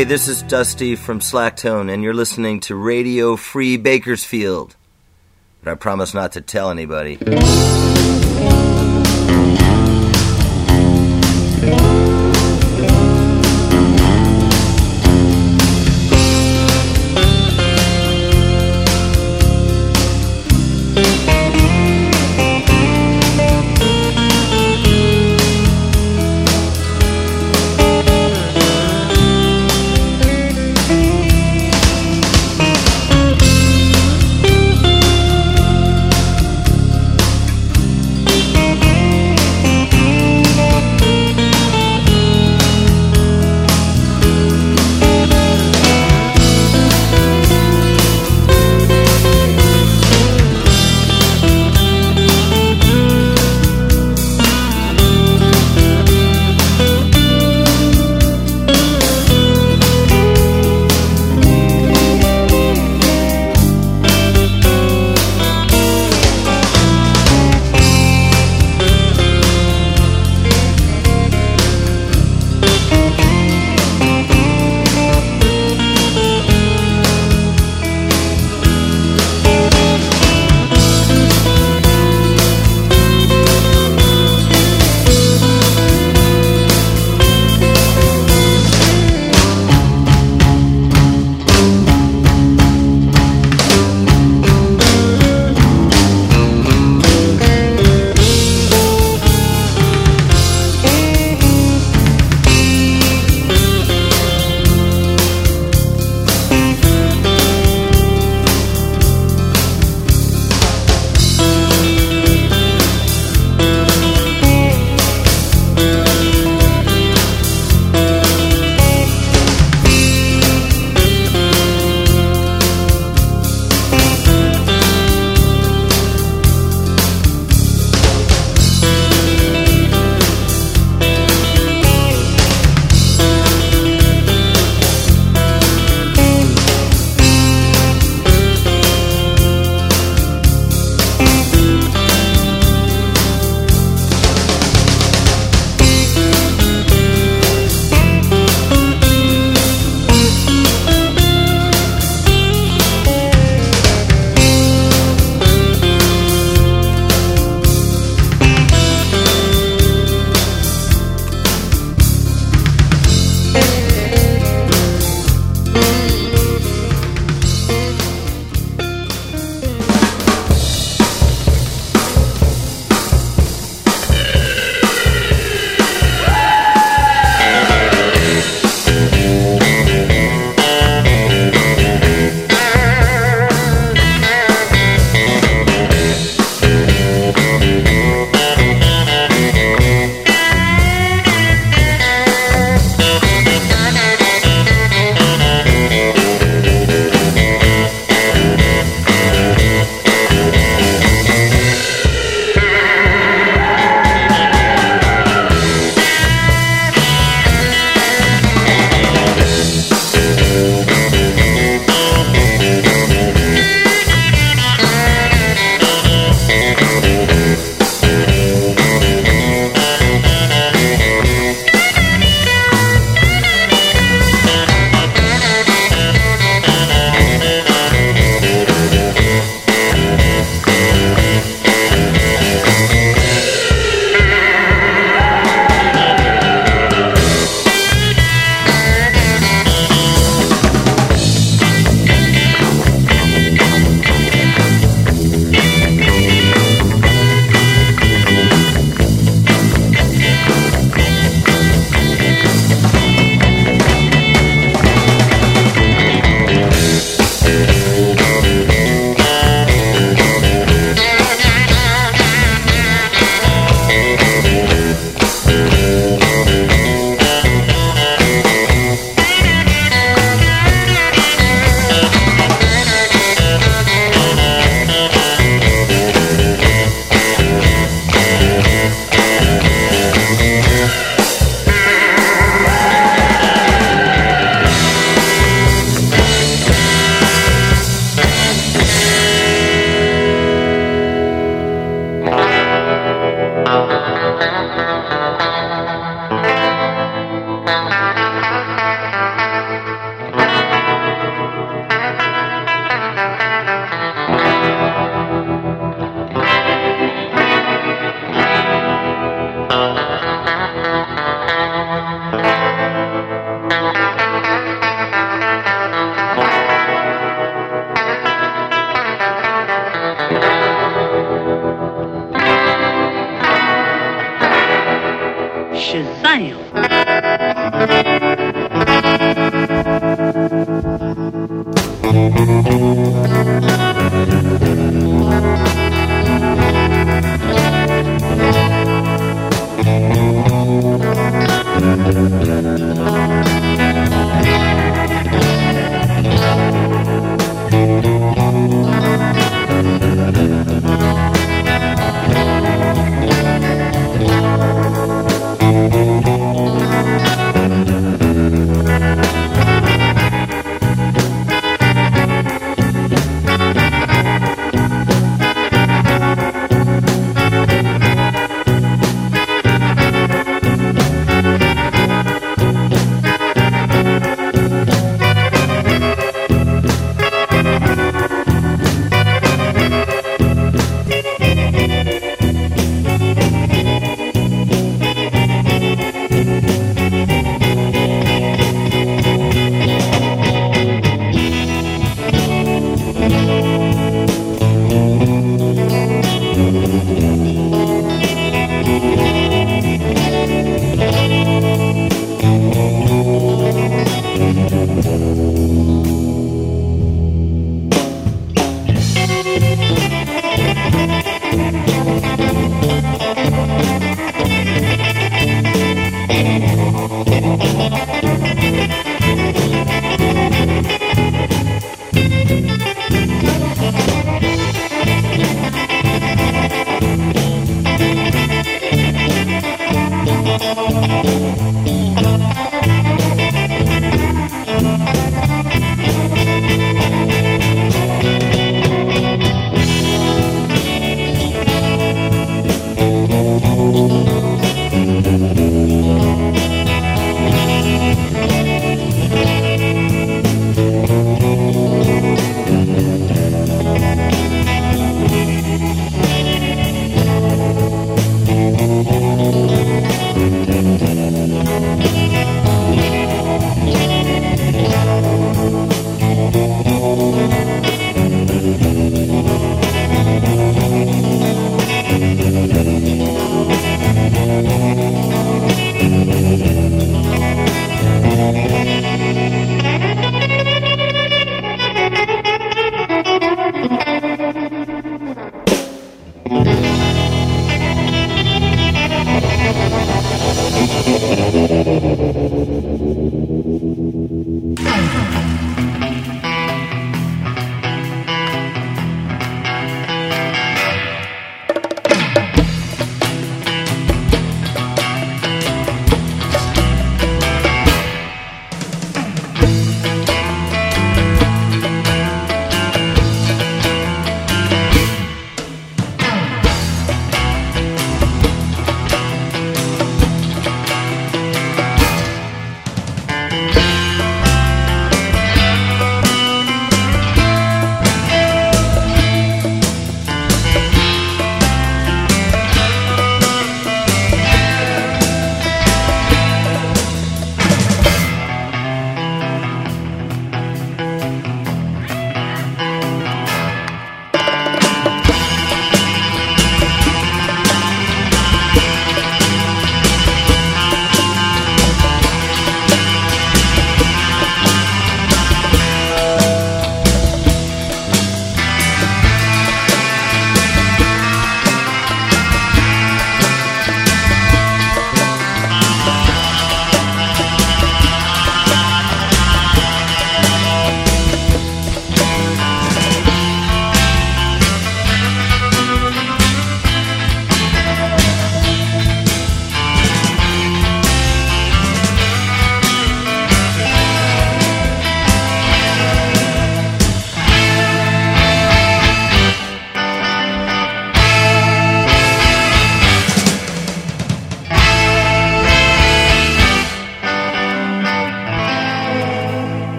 Hey, 0.00 0.04
this 0.04 0.28
is 0.28 0.42
Dusty 0.42 0.96
from 0.96 1.20
Slacktone, 1.20 1.92
and 1.92 2.02
you're 2.02 2.14
listening 2.14 2.60
to 2.60 2.74
Radio 2.74 3.36
Free 3.36 3.76
Bakersfield. 3.76 4.74
But 5.62 5.72
I 5.72 5.74
promise 5.74 6.14
not 6.14 6.32
to 6.32 6.40
tell 6.40 6.70
anybody. 6.70 7.18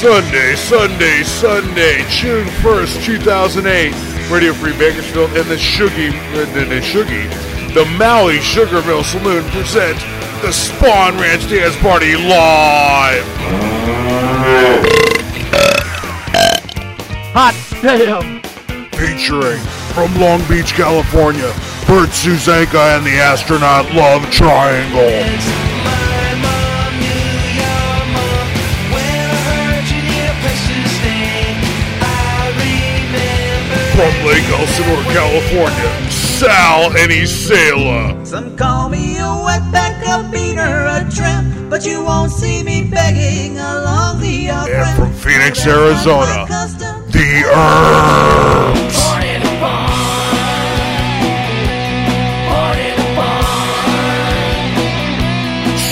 Sunday, 0.00 0.56
Sunday, 0.56 1.22
Sunday, 1.24 2.04
June 2.08 2.46
1st, 2.62 3.04
2008. 3.04 4.32
Radio 4.32 4.54
Free 4.54 4.72
Bakersfield 4.78 5.28
and 5.36 5.44
the 5.44 5.56
Shuggy, 5.56 6.08
uh, 6.08 6.54
the, 6.54 6.64
the 6.64 6.80
Shuggy, 6.80 7.28
the 7.74 7.84
Maui 7.98 8.40
Sugar 8.40 8.80
Mill 8.86 9.04
Saloon 9.04 9.44
present 9.50 9.98
the 10.40 10.48
Spahn 10.48 11.20
Ranch 11.20 11.50
Dance 11.50 11.76
Party 11.82 12.16
live. 12.16 13.22
Hot 17.34 17.54
damn! 17.82 18.40
Featuring 18.92 19.60
from 19.92 20.18
Long 20.18 20.40
Beach, 20.48 20.72
California, 20.72 21.52
Bert 21.86 22.08
Suzanka 22.08 22.96
and 22.96 23.04
the 23.04 23.18
Astronaut 23.18 23.92
Love 23.92 24.22
Triangle. 24.30 25.69
From 34.00 34.24
Lake 34.24 34.48
Elsinore, 34.48 35.02
California, 35.12 36.10
Sal 36.10 36.86
and 36.96 37.12
Isela. 37.12 38.26
Some 38.26 38.56
call 38.56 38.88
me 38.88 39.18
a 39.18 39.20
wetback, 39.20 40.00
a 40.08 40.26
beater, 40.32 40.62
a 40.62 41.06
tramp, 41.14 41.68
but 41.68 41.84
you 41.84 42.02
won't 42.02 42.32
see 42.32 42.62
me 42.62 42.84
begging 42.84 43.58
along 43.58 44.22
the 44.22 44.48
And 44.48 44.96
from 44.96 45.12
Phoenix, 45.12 45.66
Arizona, 45.66 46.46
the 47.10 47.44
Herbs. 47.52 48.96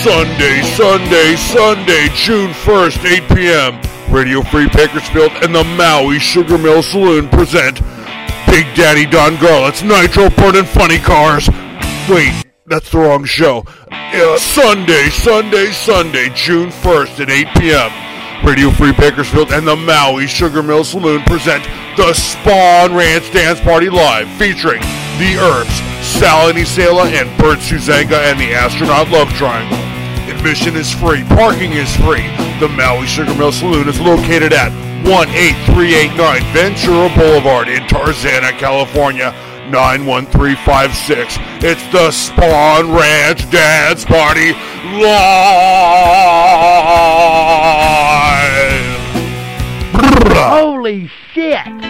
Sunday, 0.02 0.62
Sunday, 0.62 1.36
Sunday, 1.36 2.08
June 2.14 2.52
1st, 2.52 3.04
8 3.04 3.36
p.m. 3.36 3.80
Radio 4.10 4.40
Free 4.40 4.68
Bakersfield 4.68 5.32
and 5.42 5.54
the 5.54 5.64
Maui 5.76 6.18
Sugar 6.18 6.56
Mill 6.56 6.82
Saloon 6.82 7.28
present 7.28 7.82
Big 8.50 8.74
Daddy 8.74 9.04
Don 9.04 9.36
Garlits. 9.36 9.68
It's 9.68 9.82
Nitro 9.82 10.30
Burning 10.30 10.64
Funny 10.64 10.98
Cars. 10.98 11.48
Wait, 12.08 12.32
that's 12.66 12.90
the 12.90 12.98
wrong 12.98 13.24
show. 13.24 13.62
Uh, 13.90 14.38
Sunday, 14.38 15.10
Sunday, 15.10 15.70
Sunday, 15.70 16.30
June 16.34 16.70
1st 16.70 17.20
at 17.20 17.30
8 17.30 17.46
p.m. 17.58 18.46
Radio 18.46 18.70
Free 18.70 18.92
Bakersfield 18.92 19.52
and 19.52 19.66
the 19.66 19.76
Maui 19.76 20.26
Sugar 20.26 20.62
Mill 20.62 20.82
Saloon 20.82 21.22
present 21.24 21.62
the 21.96 22.12
Spahn 22.14 22.96
Ranch 22.96 23.30
Dance 23.32 23.60
Party 23.60 23.90
Live 23.90 24.28
featuring 24.38 24.80
The 25.20 25.36
Herbs, 25.36 25.76
Sal 26.06 26.48
and 26.48 26.56
Isela, 26.58 27.04
and 27.12 27.28
Bert 27.38 27.58
Suzanka 27.58 28.16
and 28.30 28.40
the 28.40 28.54
Astronaut 28.54 29.10
Love 29.10 29.28
Triangle. 29.34 29.76
Admission 30.34 30.74
is 30.74 30.90
free. 30.90 31.22
Parking 31.24 31.72
is 31.72 31.94
free. 31.96 32.26
The 32.60 32.68
Maui 32.68 33.06
Sugar 33.06 33.34
Mill 33.34 33.52
Saloon 33.52 33.88
is 33.88 34.00
located 34.00 34.54
at 34.54 34.72
18389 35.04 36.42
Ventura 36.52 37.08
Boulevard 37.14 37.68
in 37.68 37.82
Tarzana, 37.84 38.56
California. 38.58 39.34
91356. 39.70 41.36
It's 41.62 41.82
the 41.92 42.08
Spahn 42.08 42.96
Ranch 42.98 43.50
Dance 43.50 44.04
Party 44.04 44.52
live. 44.98 45.38
Holy 50.50 51.10
shit! 51.32 51.87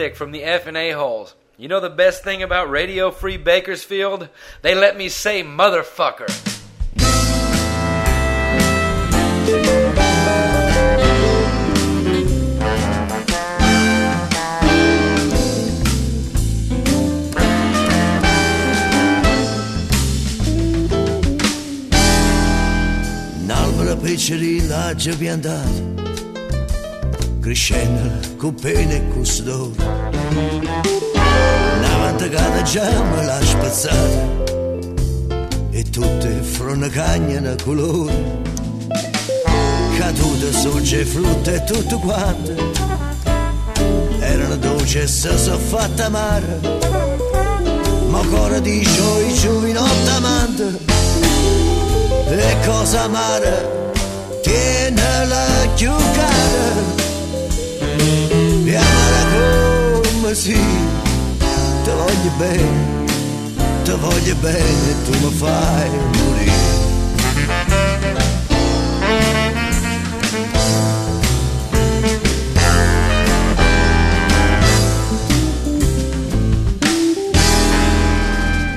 Buckstick 0.00 0.16
from 0.16 0.32
the 0.32 0.44
F 0.44 0.66
and 0.66 0.76
A 0.76 0.92
holes. 0.92 1.34
You 1.58 1.68
know 1.68 1.80
the 1.80 1.90
best 1.90 2.24
thing 2.24 2.42
about 2.42 2.70
Radio 2.70 3.10
Free 3.10 3.36
Bakersfield? 3.36 4.28
They 4.62 4.74
let 4.74 4.96
me 4.96 5.08
say 5.10 5.42
motherfucker. 5.42 6.56
Già 24.96 25.99
piantato, 27.50 27.54
crescendo 27.54 28.36
con 28.36 28.54
pene 28.54 28.96
e 28.96 29.24
sudore. 29.24 29.74
Una 31.78 31.96
vantagata 31.98 32.62
già 32.62 33.02
me 33.02 33.24
l'ha 33.24 33.40
spazzata, 33.42 34.28
e 35.70 35.82
tutte 35.84 36.28
fronacagne 36.42 37.40
da 37.40 37.54
colore. 37.62 38.38
Cadute, 39.98 40.52
sorge, 40.52 41.04
frutta 41.04 41.52
e 41.52 41.64
tutto 41.64 41.98
quanto, 41.98 42.54
erano 44.20 44.56
dolci 44.56 44.98
e 44.98 45.06
se 45.06 45.36
sono 45.36 45.58
fatta 45.58 46.06
amare. 46.06 46.60
Ma 48.08 48.18
ancora 48.20 48.58
dice 48.58 49.00
i 49.28 49.34
giovinotti 49.34 50.08
amante 50.08 50.78
e 52.26 52.56
cosa 52.64 53.02
amare 53.02 53.78
tienela 54.42 55.46
più 55.76 55.90
cara 55.90 56.99
come 60.30 60.34
si 60.34 60.52
ti 60.52 61.90
voglio 61.90 62.30
bene 62.36 63.04
ti 63.82 63.90
voglio 63.90 64.34
bene 64.36 65.02
tu 65.04 65.18
mi 65.18 65.32
fai 65.32 65.90
morire. 66.18 66.68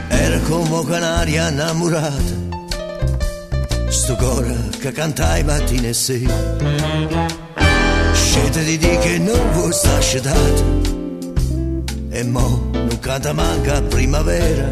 Era 0.09 0.39
come 0.39 0.85
canaria 0.85 1.49
innamorata 1.49 2.41
sto 3.89 4.15
cuore 4.15 4.69
che 4.79 4.91
canta 4.91 5.37
i 5.37 5.43
mattini 5.43 5.89
e 5.89 5.93
sera 5.93 6.33
Scete 8.11 8.63
di 8.63 8.77
di 8.77 8.97
che 8.97 9.19
non 9.19 9.51
vuoi 9.51 9.71
sta 9.71 9.99
scedato 9.99 11.02
e 12.13 12.23
mo 12.23 12.69
non 12.71 12.99
canta 12.99 13.33
manca 13.33 13.81
primavera. 13.81 14.69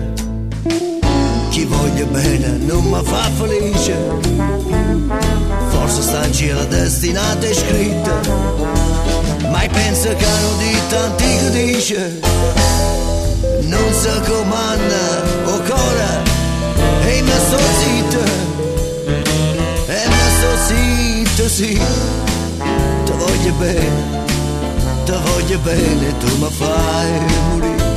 Chi 1.49 1.65
voglio 1.65 2.05
bene 2.05 2.47
non 2.59 2.83
mi 2.83 3.03
fa 3.03 3.29
felice. 3.31 3.95
Forse 5.69 6.01
sta 6.03 6.25
in 6.25 6.33
cielo 6.33 6.63
destinata 6.65 7.45
e 7.47 7.53
scritta 7.53 8.69
mai 9.49 9.67
pensa 9.69 10.13
che 10.13 10.25
hanno 10.25 10.55
detto 10.57 10.97
antico 10.97 11.49
dice 11.49 12.19
non 13.61 13.93
si 13.93 14.09
comanda 14.29 15.03
o 15.45 15.61
cuore 15.61 16.09
e 17.07 17.21
mi 17.21 17.31
sto 17.31 17.57
zitto. 17.79 18.23
E 19.87 20.01
mi 20.07 20.25
sto 20.37 20.51
zitto 20.67 21.49
sì. 21.49 21.81
Ti 23.03 23.11
voglio 23.11 23.53
bene 23.57 24.20
ti 25.03 25.11
voglio 25.11 25.59
bene 25.59 26.17
tu 26.17 26.37
mi 26.37 26.49
fai 26.49 27.11
morire. 27.49 27.89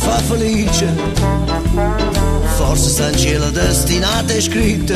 Fa 0.00 0.18
felice. 0.18 0.86
Forse 2.56 2.88
sta 2.88 3.08
in 3.08 3.16
cielo 3.18 3.50
destinata 3.50 4.32
e 4.32 4.40
scritta 4.40 4.94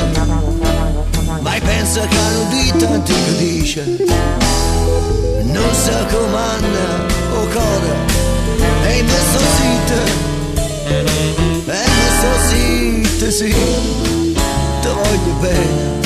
sì 13.32 13.48
ti 13.48 14.88
voglio 14.88 15.34
bene 15.40 16.00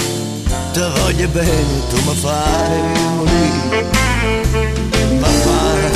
ti 0.72 0.81
voglio 0.81 1.29
bene 1.29 1.89
tu 1.89 1.97
mi 2.07 2.14
fai 2.14 2.81
morire 3.16 3.85
ma 5.18 5.27
fai 5.27 5.91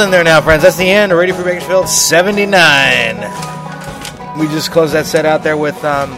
Then, 0.00 0.10
there 0.10 0.24
now, 0.24 0.40
friends. 0.40 0.62
That's 0.62 0.78
the 0.78 0.88
end 0.88 1.12
of 1.12 1.18
Free 1.18 1.30
Bakersfield 1.30 1.86
79. 1.86 3.16
We 4.40 4.46
just 4.46 4.70
closed 4.70 4.94
that 4.94 5.04
set 5.04 5.26
out 5.26 5.42
there 5.42 5.58
with 5.58 5.76
um, 5.84 6.12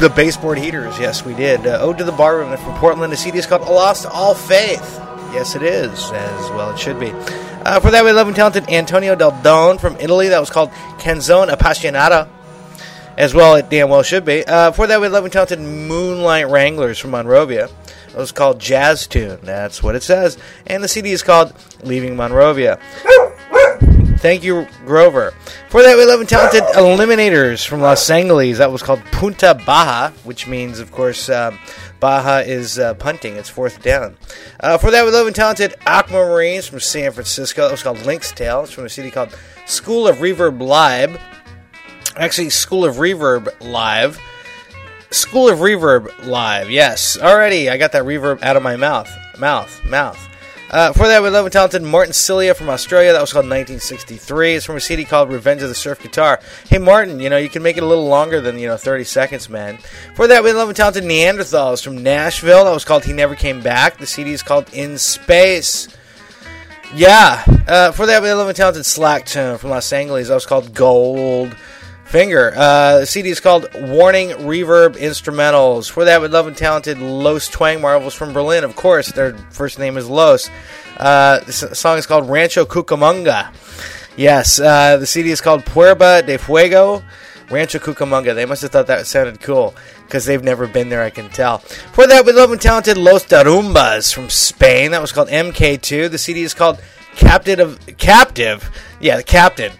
the 0.00 0.12
baseboard 0.16 0.58
heaters. 0.58 0.98
Yes, 0.98 1.24
we 1.24 1.32
did. 1.32 1.64
Uh, 1.64 1.78
Ode 1.80 1.98
to 1.98 2.04
the 2.04 2.10
Barroom. 2.10 2.56
From 2.56 2.74
Portland. 2.78 3.12
The 3.12 3.16
CD 3.16 3.38
is 3.38 3.46
called 3.46 3.62
Lost 3.62 4.04
All 4.04 4.34
Faith. 4.34 4.98
Yes, 5.32 5.54
it 5.54 5.62
is, 5.62 5.92
as 6.10 6.50
well 6.50 6.72
it 6.72 6.78
should 6.80 6.98
be. 6.98 7.12
Uh, 7.12 7.78
for 7.78 7.92
that, 7.92 8.04
we 8.04 8.10
love 8.10 8.26
and 8.26 8.34
talented 8.34 8.68
Antonio 8.68 9.14
Del 9.14 9.40
Don 9.42 9.78
from 9.78 9.94
Italy. 10.00 10.26
That 10.26 10.40
was 10.40 10.50
called 10.50 10.70
Canzone 10.98 11.50
Appassionata, 11.50 12.28
as 13.16 13.32
well 13.32 13.54
it 13.54 13.70
damn 13.70 13.90
well 13.90 14.02
should 14.02 14.24
be. 14.24 14.44
Uh, 14.44 14.72
for 14.72 14.88
that, 14.88 15.00
we 15.00 15.06
love 15.06 15.22
and 15.22 15.32
talented 15.32 15.60
Moonlight 15.60 16.48
Wranglers 16.48 16.98
from 16.98 17.12
Monrovia. 17.12 17.68
It 18.10 18.16
was 18.16 18.32
called 18.32 18.58
Jazz 18.58 19.06
Tune. 19.06 19.38
That's 19.42 19.82
what 19.82 19.94
it 19.94 20.02
says. 20.02 20.36
And 20.66 20.82
the 20.82 20.88
CD 20.88 21.12
is 21.12 21.22
called 21.22 21.54
Leaving 21.82 22.16
Monrovia. 22.16 22.78
Thank 24.20 24.44
you, 24.44 24.66
Grover. 24.84 25.32
For 25.70 25.82
that, 25.82 25.96
we 25.96 26.04
love 26.04 26.20
and 26.20 26.28
talented 26.28 26.62
Eliminators 26.74 27.66
from 27.66 27.80
Los 27.80 28.10
Angeles. 28.10 28.58
That 28.58 28.70
was 28.70 28.82
called 28.82 29.02
Punta 29.12 29.54
Baja, 29.64 30.10
which 30.24 30.46
means, 30.46 30.78
of 30.78 30.92
course, 30.92 31.30
um, 31.30 31.58
Baja 32.00 32.40
is 32.40 32.78
uh, 32.78 32.92
punting. 32.94 33.36
It's 33.36 33.48
fourth 33.48 33.82
down. 33.82 34.18
Uh, 34.58 34.76
for 34.76 34.90
that, 34.90 35.06
we 35.06 35.10
love 35.10 35.26
and 35.26 35.34
talented 35.34 35.74
Aquamarines 35.86 36.68
from 36.68 36.80
San 36.80 37.12
Francisco. 37.12 37.62
That 37.62 37.70
was 37.70 37.82
called 37.82 38.04
Link's 38.04 38.30
Tale. 38.30 38.64
It's 38.64 38.72
from 38.72 38.84
a 38.84 38.90
city 38.90 39.10
called 39.10 39.34
School 39.64 40.06
of 40.06 40.16
Reverb 40.16 40.60
Live. 40.60 41.18
Actually, 42.16 42.50
School 42.50 42.84
of 42.84 42.96
Reverb 42.96 43.48
Live. 43.62 44.20
School 45.10 45.48
of 45.48 45.58
Reverb 45.58 46.26
Live. 46.26 46.70
Yes. 46.70 47.18
Already, 47.18 47.68
I 47.68 47.76
got 47.76 47.92
that 47.92 48.04
reverb 48.04 48.42
out 48.42 48.56
of 48.56 48.62
my 48.62 48.76
mouth. 48.76 49.10
Mouth. 49.38 49.84
Mouth. 49.84 50.28
Uh, 50.70 50.92
for 50.92 51.08
that, 51.08 51.20
we 51.20 51.28
love 51.28 51.44
and 51.44 51.52
talented 51.52 51.82
Martin 51.82 52.12
Cilia 52.12 52.54
from 52.54 52.68
Australia. 52.68 53.12
That 53.12 53.20
was 53.20 53.32
called 53.32 53.46
1963. 53.46 54.54
It's 54.54 54.64
from 54.64 54.76
a 54.76 54.80
CD 54.80 55.04
called 55.04 55.32
Revenge 55.32 55.62
of 55.62 55.68
the 55.68 55.74
Surf 55.74 56.00
Guitar. 56.00 56.38
Hey, 56.68 56.78
Martin, 56.78 57.18
you 57.18 57.28
know, 57.28 57.38
you 57.38 57.48
can 57.48 57.64
make 57.64 57.76
it 57.76 57.82
a 57.82 57.86
little 57.86 58.06
longer 58.06 58.40
than, 58.40 58.56
you 58.56 58.68
know, 58.68 58.76
30 58.76 59.02
seconds, 59.02 59.48
man. 59.48 59.78
For 60.14 60.28
that, 60.28 60.44
we 60.44 60.52
love 60.52 60.68
and 60.68 60.76
talented 60.76 61.02
Neanderthals 61.02 61.82
from 61.82 62.04
Nashville. 62.04 62.64
That 62.64 62.70
was 62.70 62.84
called 62.84 63.04
He 63.04 63.12
Never 63.12 63.34
Came 63.34 63.60
Back. 63.60 63.98
The 63.98 64.06
CD 64.06 64.32
is 64.32 64.44
called 64.44 64.72
In 64.72 64.96
Space. 64.96 65.88
Yeah. 66.94 67.42
Uh, 67.66 67.90
for 67.90 68.06
that, 68.06 68.22
we 68.22 68.32
love 68.32 68.46
and 68.46 68.56
talented 68.56 68.86
Slack 68.86 69.26
Tone 69.26 69.58
from 69.58 69.70
Los 69.70 69.92
Angeles. 69.92 70.28
That 70.28 70.34
was 70.34 70.46
called 70.46 70.72
Gold. 70.72 71.56
Finger. 72.10 72.52
Uh, 72.56 72.98
the 72.98 73.06
CD 73.06 73.28
is 73.28 73.38
called 73.38 73.72
Warning 73.72 74.30
Reverb 74.30 74.96
Instrumentals. 74.96 75.88
For 75.88 76.04
that, 76.06 76.20
with 76.20 76.32
love 76.32 76.48
and 76.48 76.56
talented 76.56 76.98
Los 76.98 77.46
Twang 77.46 77.80
Marvels 77.80 78.14
from 78.14 78.32
Berlin. 78.32 78.64
Of 78.64 78.74
course, 78.74 79.12
their 79.12 79.34
first 79.50 79.78
name 79.78 79.96
is 79.96 80.08
Los. 80.08 80.50
Uh, 80.96 81.38
the 81.38 81.52
song 81.52 81.98
is 81.98 82.06
called 82.06 82.28
Rancho 82.28 82.64
Cucamonga. 82.64 83.54
Yes, 84.16 84.58
uh, 84.58 84.96
the 84.96 85.06
CD 85.06 85.30
is 85.30 85.40
called 85.40 85.64
Puerba 85.64 86.26
de 86.26 86.36
Fuego. 86.36 87.04
Rancho 87.48 87.78
Cucamonga. 87.78 88.34
They 88.34 88.44
must 88.44 88.62
have 88.62 88.72
thought 88.72 88.88
that 88.88 89.06
sounded 89.06 89.40
cool 89.40 89.76
because 90.02 90.24
they've 90.24 90.42
never 90.42 90.66
been 90.66 90.88
there, 90.88 91.02
I 91.02 91.10
can 91.10 91.28
tell. 91.28 91.58
For 91.58 92.08
that, 92.08 92.26
with 92.26 92.34
love 92.36 92.50
and 92.50 92.60
talented 92.60 92.96
Los 92.96 93.24
Darumbas 93.24 94.12
from 94.12 94.30
Spain. 94.30 94.90
That 94.90 95.00
was 95.00 95.12
called 95.12 95.28
MK2. 95.28 96.10
The 96.10 96.18
CD 96.18 96.42
is 96.42 96.54
called 96.54 96.80
Captive 97.14 97.60
of 97.60 97.96
Captive. 97.98 98.68
Yeah, 99.00 99.16
the 99.16 99.22
Captain. 99.22 99.70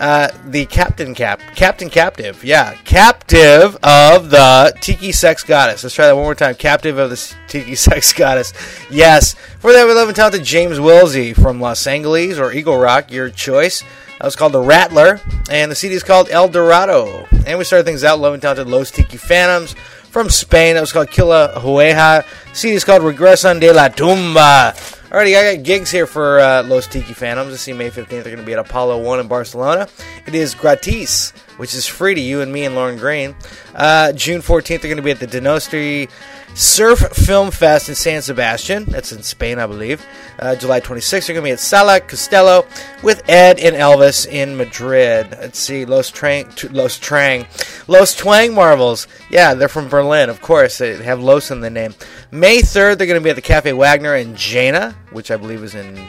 Uh, 0.00 0.28
the 0.46 0.64
Captain 0.64 1.14
Cap, 1.14 1.40
Captain 1.54 1.90
Captive, 1.90 2.42
yeah, 2.42 2.72
Captive 2.84 3.76
of 3.82 4.30
the 4.30 4.74
Tiki 4.80 5.12
Sex 5.12 5.44
Goddess. 5.44 5.82
Let's 5.82 5.94
try 5.94 6.06
that 6.06 6.16
one 6.16 6.24
more 6.24 6.34
time. 6.34 6.54
Captive 6.54 6.96
of 6.96 7.10
the 7.10 7.34
Tiki 7.48 7.74
Sex 7.76 8.14
Goddess. 8.14 8.54
Yes. 8.90 9.34
For 9.58 9.74
that, 9.74 9.86
we 9.86 9.92
love 9.92 10.08
and 10.08 10.16
talented 10.16 10.42
James 10.42 10.78
Wilsey 10.78 11.34
from 11.34 11.60
Los 11.60 11.86
Angeles 11.86 12.38
or 12.38 12.50
Eagle 12.50 12.78
Rock, 12.78 13.12
your 13.12 13.28
choice. 13.28 13.82
That 14.18 14.24
was 14.24 14.36
called 14.36 14.52
The 14.52 14.60
Rattler, 14.60 15.20
and 15.50 15.70
the 15.70 15.74
CD 15.74 15.94
is 15.94 16.02
called 16.02 16.30
El 16.30 16.48
Dorado. 16.48 17.26
And 17.46 17.58
we 17.58 17.64
started 17.64 17.84
things 17.84 18.02
out, 18.02 18.18
love 18.18 18.32
and 18.32 18.40
talented 18.40 18.68
Los 18.68 18.90
Tiki 18.90 19.18
Phantoms 19.18 19.74
from 20.10 20.28
Spain. 20.28 20.74
That 20.74 20.80
was 20.80 20.92
called 20.92 21.10
Killa 21.10 21.54
Hueja. 21.56 22.24
CD 22.54 22.74
is 22.74 22.84
called 22.84 23.02
Regresan 23.02 23.60
de 23.60 23.70
la 23.72 23.88
Tumba. 23.88 24.74
Alrighty, 25.10 25.36
I 25.36 25.56
got 25.56 25.64
gigs 25.64 25.90
here 25.90 26.06
for 26.06 26.38
uh, 26.38 26.62
Los 26.62 26.86
Tiki 26.86 27.14
Phantoms. 27.14 27.52
I 27.52 27.56
see 27.56 27.72
May 27.72 27.90
15th 27.90 28.06
they're 28.10 28.22
going 28.22 28.36
to 28.36 28.44
be 28.44 28.52
at 28.52 28.60
Apollo 28.60 29.02
1 29.02 29.18
in 29.18 29.26
Barcelona. 29.26 29.88
It 30.24 30.36
is 30.36 30.54
gratis, 30.54 31.32
which 31.56 31.74
is 31.74 31.84
free 31.84 32.14
to 32.14 32.20
you 32.20 32.42
and 32.42 32.52
me 32.52 32.64
and 32.64 32.76
Lauren 32.76 32.96
Green. 32.96 33.34
Uh, 33.74 34.12
June 34.12 34.40
14th 34.40 34.68
they're 34.68 34.78
going 34.82 34.98
to 34.98 35.02
be 35.02 35.10
at 35.10 35.18
the 35.18 35.26
Denostre 35.26 36.08
Surf 36.54 36.98
Film 37.12 37.50
Fest 37.50 37.88
in 37.88 37.94
San 37.94 38.22
Sebastian. 38.22 38.84
That's 38.84 39.12
in 39.12 39.22
Spain, 39.22 39.58
I 39.58 39.66
believe. 39.66 40.04
Uh, 40.38 40.56
July 40.56 40.80
26th 40.80 41.26
they're 41.26 41.34
going 41.34 41.44
to 41.44 41.48
be 41.48 41.52
at 41.52 41.60
Sala 41.60 42.00
Costello 42.00 42.66
with 43.02 43.26
Ed 43.28 43.58
and 43.58 43.76
Elvis 43.76 44.26
in 44.26 44.56
Madrid. 44.56 45.30
Let's 45.30 45.58
see, 45.58 45.84
Los 45.84 46.10
Trang, 46.10 46.72
Los 46.72 46.98
Trang, 46.98 47.46
Los 47.88 48.14
Twang 48.14 48.54
Marvels. 48.54 49.06
Yeah, 49.30 49.54
they're 49.54 49.68
from 49.68 49.88
Berlin, 49.88 50.28
of 50.28 50.42
course. 50.42 50.78
They 50.78 50.96
have 51.02 51.22
Los 51.22 51.50
in 51.50 51.60
the 51.60 51.70
name. 51.70 51.94
May 52.30 52.58
3rd 52.58 52.98
they're 52.98 53.06
going 53.06 53.20
to 53.20 53.24
be 53.24 53.30
at 53.30 53.36
the 53.36 53.42
Cafe 53.42 53.72
Wagner 53.72 54.16
in 54.16 54.34
Jena, 54.36 54.94
which 55.12 55.30
I 55.30 55.36
believe 55.36 55.62
is 55.62 55.74
in 55.74 56.08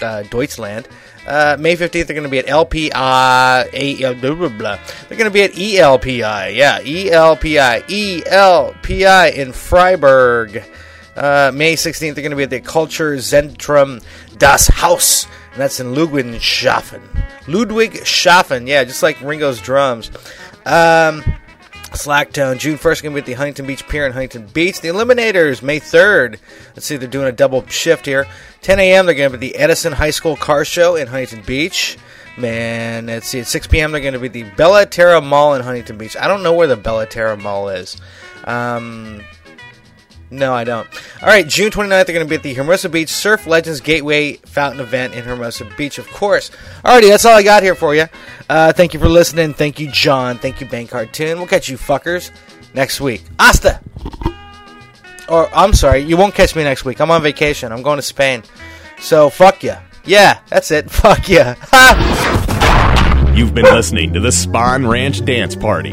uh, 0.00 0.22
Deutschland. 0.24 0.88
Uh, 1.26 1.56
May 1.58 1.76
15th, 1.76 2.06
they're 2.06 2.14
going 2.14 2.24
to 2.24 2.28
be 2.28 2.38
at 2.38 2.46
LPI. 2.46 4.20
Blah, 4.20 4.34
blah, 4.34 4.48
blah. 4.48 4.78
They're 5.08 5.18
going 5.18 5.30
to 5.30 5.30
be 5.30 5.42
at 5.42 5.52
ELPI. 5.52 6.54
Yeah, 6.54 6.80
ELPI. 6.80 7.84
ELPI 8.24 9.34
in 9.34 9.52
Freiburg. 9.52 10.62
Uh, 11.16 11.52
May 11.54 11.74
16th, 11.74 12.14
they're 12.14 12.22
going 12.22 12.30
to 12.30 12.36
be 12.36 12.42
at 12.42 12.50
the 12.50 12.60
Culture 12.60 13.14
Zentrum 13.14 14.04
Das 14.38 14.66
Haus. 14.68 15.26
And 15.52 15.60
that's 15.60 15.80
in 15.80 15.94
Ludwigshafen. 15.94 17.00
Ludwigshafen. 17.44 18.66
Yeah, 18.66 18.84
just 18.84 19.02
like 19.02 19.20
Ringo's 19.20 19.60
drums. 19.60 20.10
Um, 20.66 21.22
Slack 21.96 22.32
Tone, 22.32 22.58
June 22.58 22.76
1st, 22.76 23.02
going 23.02 23.14
to 23.14 23.14
be 23.14 23.18
at 23.20 23.26
the 23.26 23.32
Huntington 23.34 23.66
Beach 23.66 23.86
Pier 23.88 24.06
in 24.06 24.12
Huntington 24.12 24.46
Beach. 24.48 24.80
The 24.80 24.88
Eliminators, 24.88 25.62
May 25.62 25.80
3rd. 25.80 26.38
Let's 26.74 26.86
see, 26.86 26.96
they're 26.96 27.08
doing 27.08 27.28
a 27.28 27.32
double 27.32 27.66
shift 27.68 28.06
here. 28.06 28.26
10 28.62 28.78
a.m., 28.80 29.06
they're 29.06 29.14
going 29.14 29.32
to 29.32 29.38
be 29.38 29.48
the 29.48 29.56
Edison 29.56 29.92
High 29.92 30.10
School 30.10 30.36
Car 30.36 30.64
Show 30.64 30.96
in 30.96 31.08
Huntington 31.08 31.42
Beach. 31.42 31.96
Man, 32.36 33.06
let's 33.06 33.28
see, 33.28 33.40
at 33.40 33.46
6 33.46 33.66
p.m., 33.68 33.92
they're 33.92 34.00
going 34.00 34.14
to 34.14 34.18
be 34.18 34.28
the 34.28 34.42
Bella 34.56 34.86
Terra 34.86 35.20
Mall 35.20 35.54
in 35.54 35.62
Huntington 35.62 35.96
Beach. 35.96 36.16
I 36.16 36.26
don't 36.26 36.42
know 36.42 36.54
where 36.54 36.66
the 36.66 36.76
Bella 36.76 37.06
Terra 37.06 37.36
Mall 37.36 37.68
is. 37.68 37.96
Um, 38.44 39.22
no, 40.34 40.52
I 40.52 40.64
don't. 40.64 40.88
All 41.22 41.28
right, 41.28 41.46
June 41.46 41.70
29th, 41.70 41.88
they're 41.88 42.14
going 42.14 42.26
to 42.26 42.28
be 42.28 42.34
at 42.34 42.42
the 42.42 42.54
Hermosa 42.54 42.88
Beach 42.88 43.08
Surf 43.08 43.46
Legends 43.46 43.80
Gateway 43.80 44.34
Fountain 44.34 44.80
event 44.80 45.14
in 45.14 45.24
Hermosa 45.24 45.64
Beach, 45.76 45.98
of 45.98 46.08
course. 46.10 46.50
Alrighty, 46.84 47.08
that's 47.08 47.24
all 47.24 47.34
I 47.34 47.42
got 47.42 47.62
here 47.62 47.74
for 47.74 47.94
you. 47.94 48.06
Uh, 48.48 48.72
thank 48.72 48.94
you 48.94 49.00
for 49.00 49.08
listening. 49.08 49.54
Thank 49.54 49.78
you, 49.80 49.90
John. 49.90 50.38
Thank 50.38 50.60
you, 50.60 50.68
Bank 50.68 50.90
Cartoon. 50.90 51.38
We'll 51.38 51.46
catch 51.46 51.68
you 51.68 51.78
fuckers 51.78 52.30
next 52.74 53.00
week. 53.00 53.22
Hasta! 53.38 53.80
Or, 55.28 55.48
I'm 55.54 55.72
sorry, 55.72 56.00
you 56.00 56.16
won't 56.16 56.34
catch 56.34 56.54
me 56.54 56.64
next 56.64 56.84
week. 56.84 57.00
I'm 57.00 57.10
on 57.10 57.22
vacation. 57.22 57.72
I'm 57.72 57.82
going 57.82 57.96
to 57.96 58.02
Spain. 58.02 58.42
So, 59.00 59.30
fuck 59.30 59.62
ya. 59.62 59.78
Yeah, 60.04 60.38
that's 60.48 60.70
it. 60.70 60.90
Fuck 60.90 61.28
ya. 61.30 61.54
You've 63.34 63.54
been 63.54 63.64
listening 63.64 64.12
to 64.12 64.20
the 64.20 64.28
Spahn 64.28 64.88
Ranch 64.88 65.24
Dance 65.24 65.56
Party. 65.56 65.92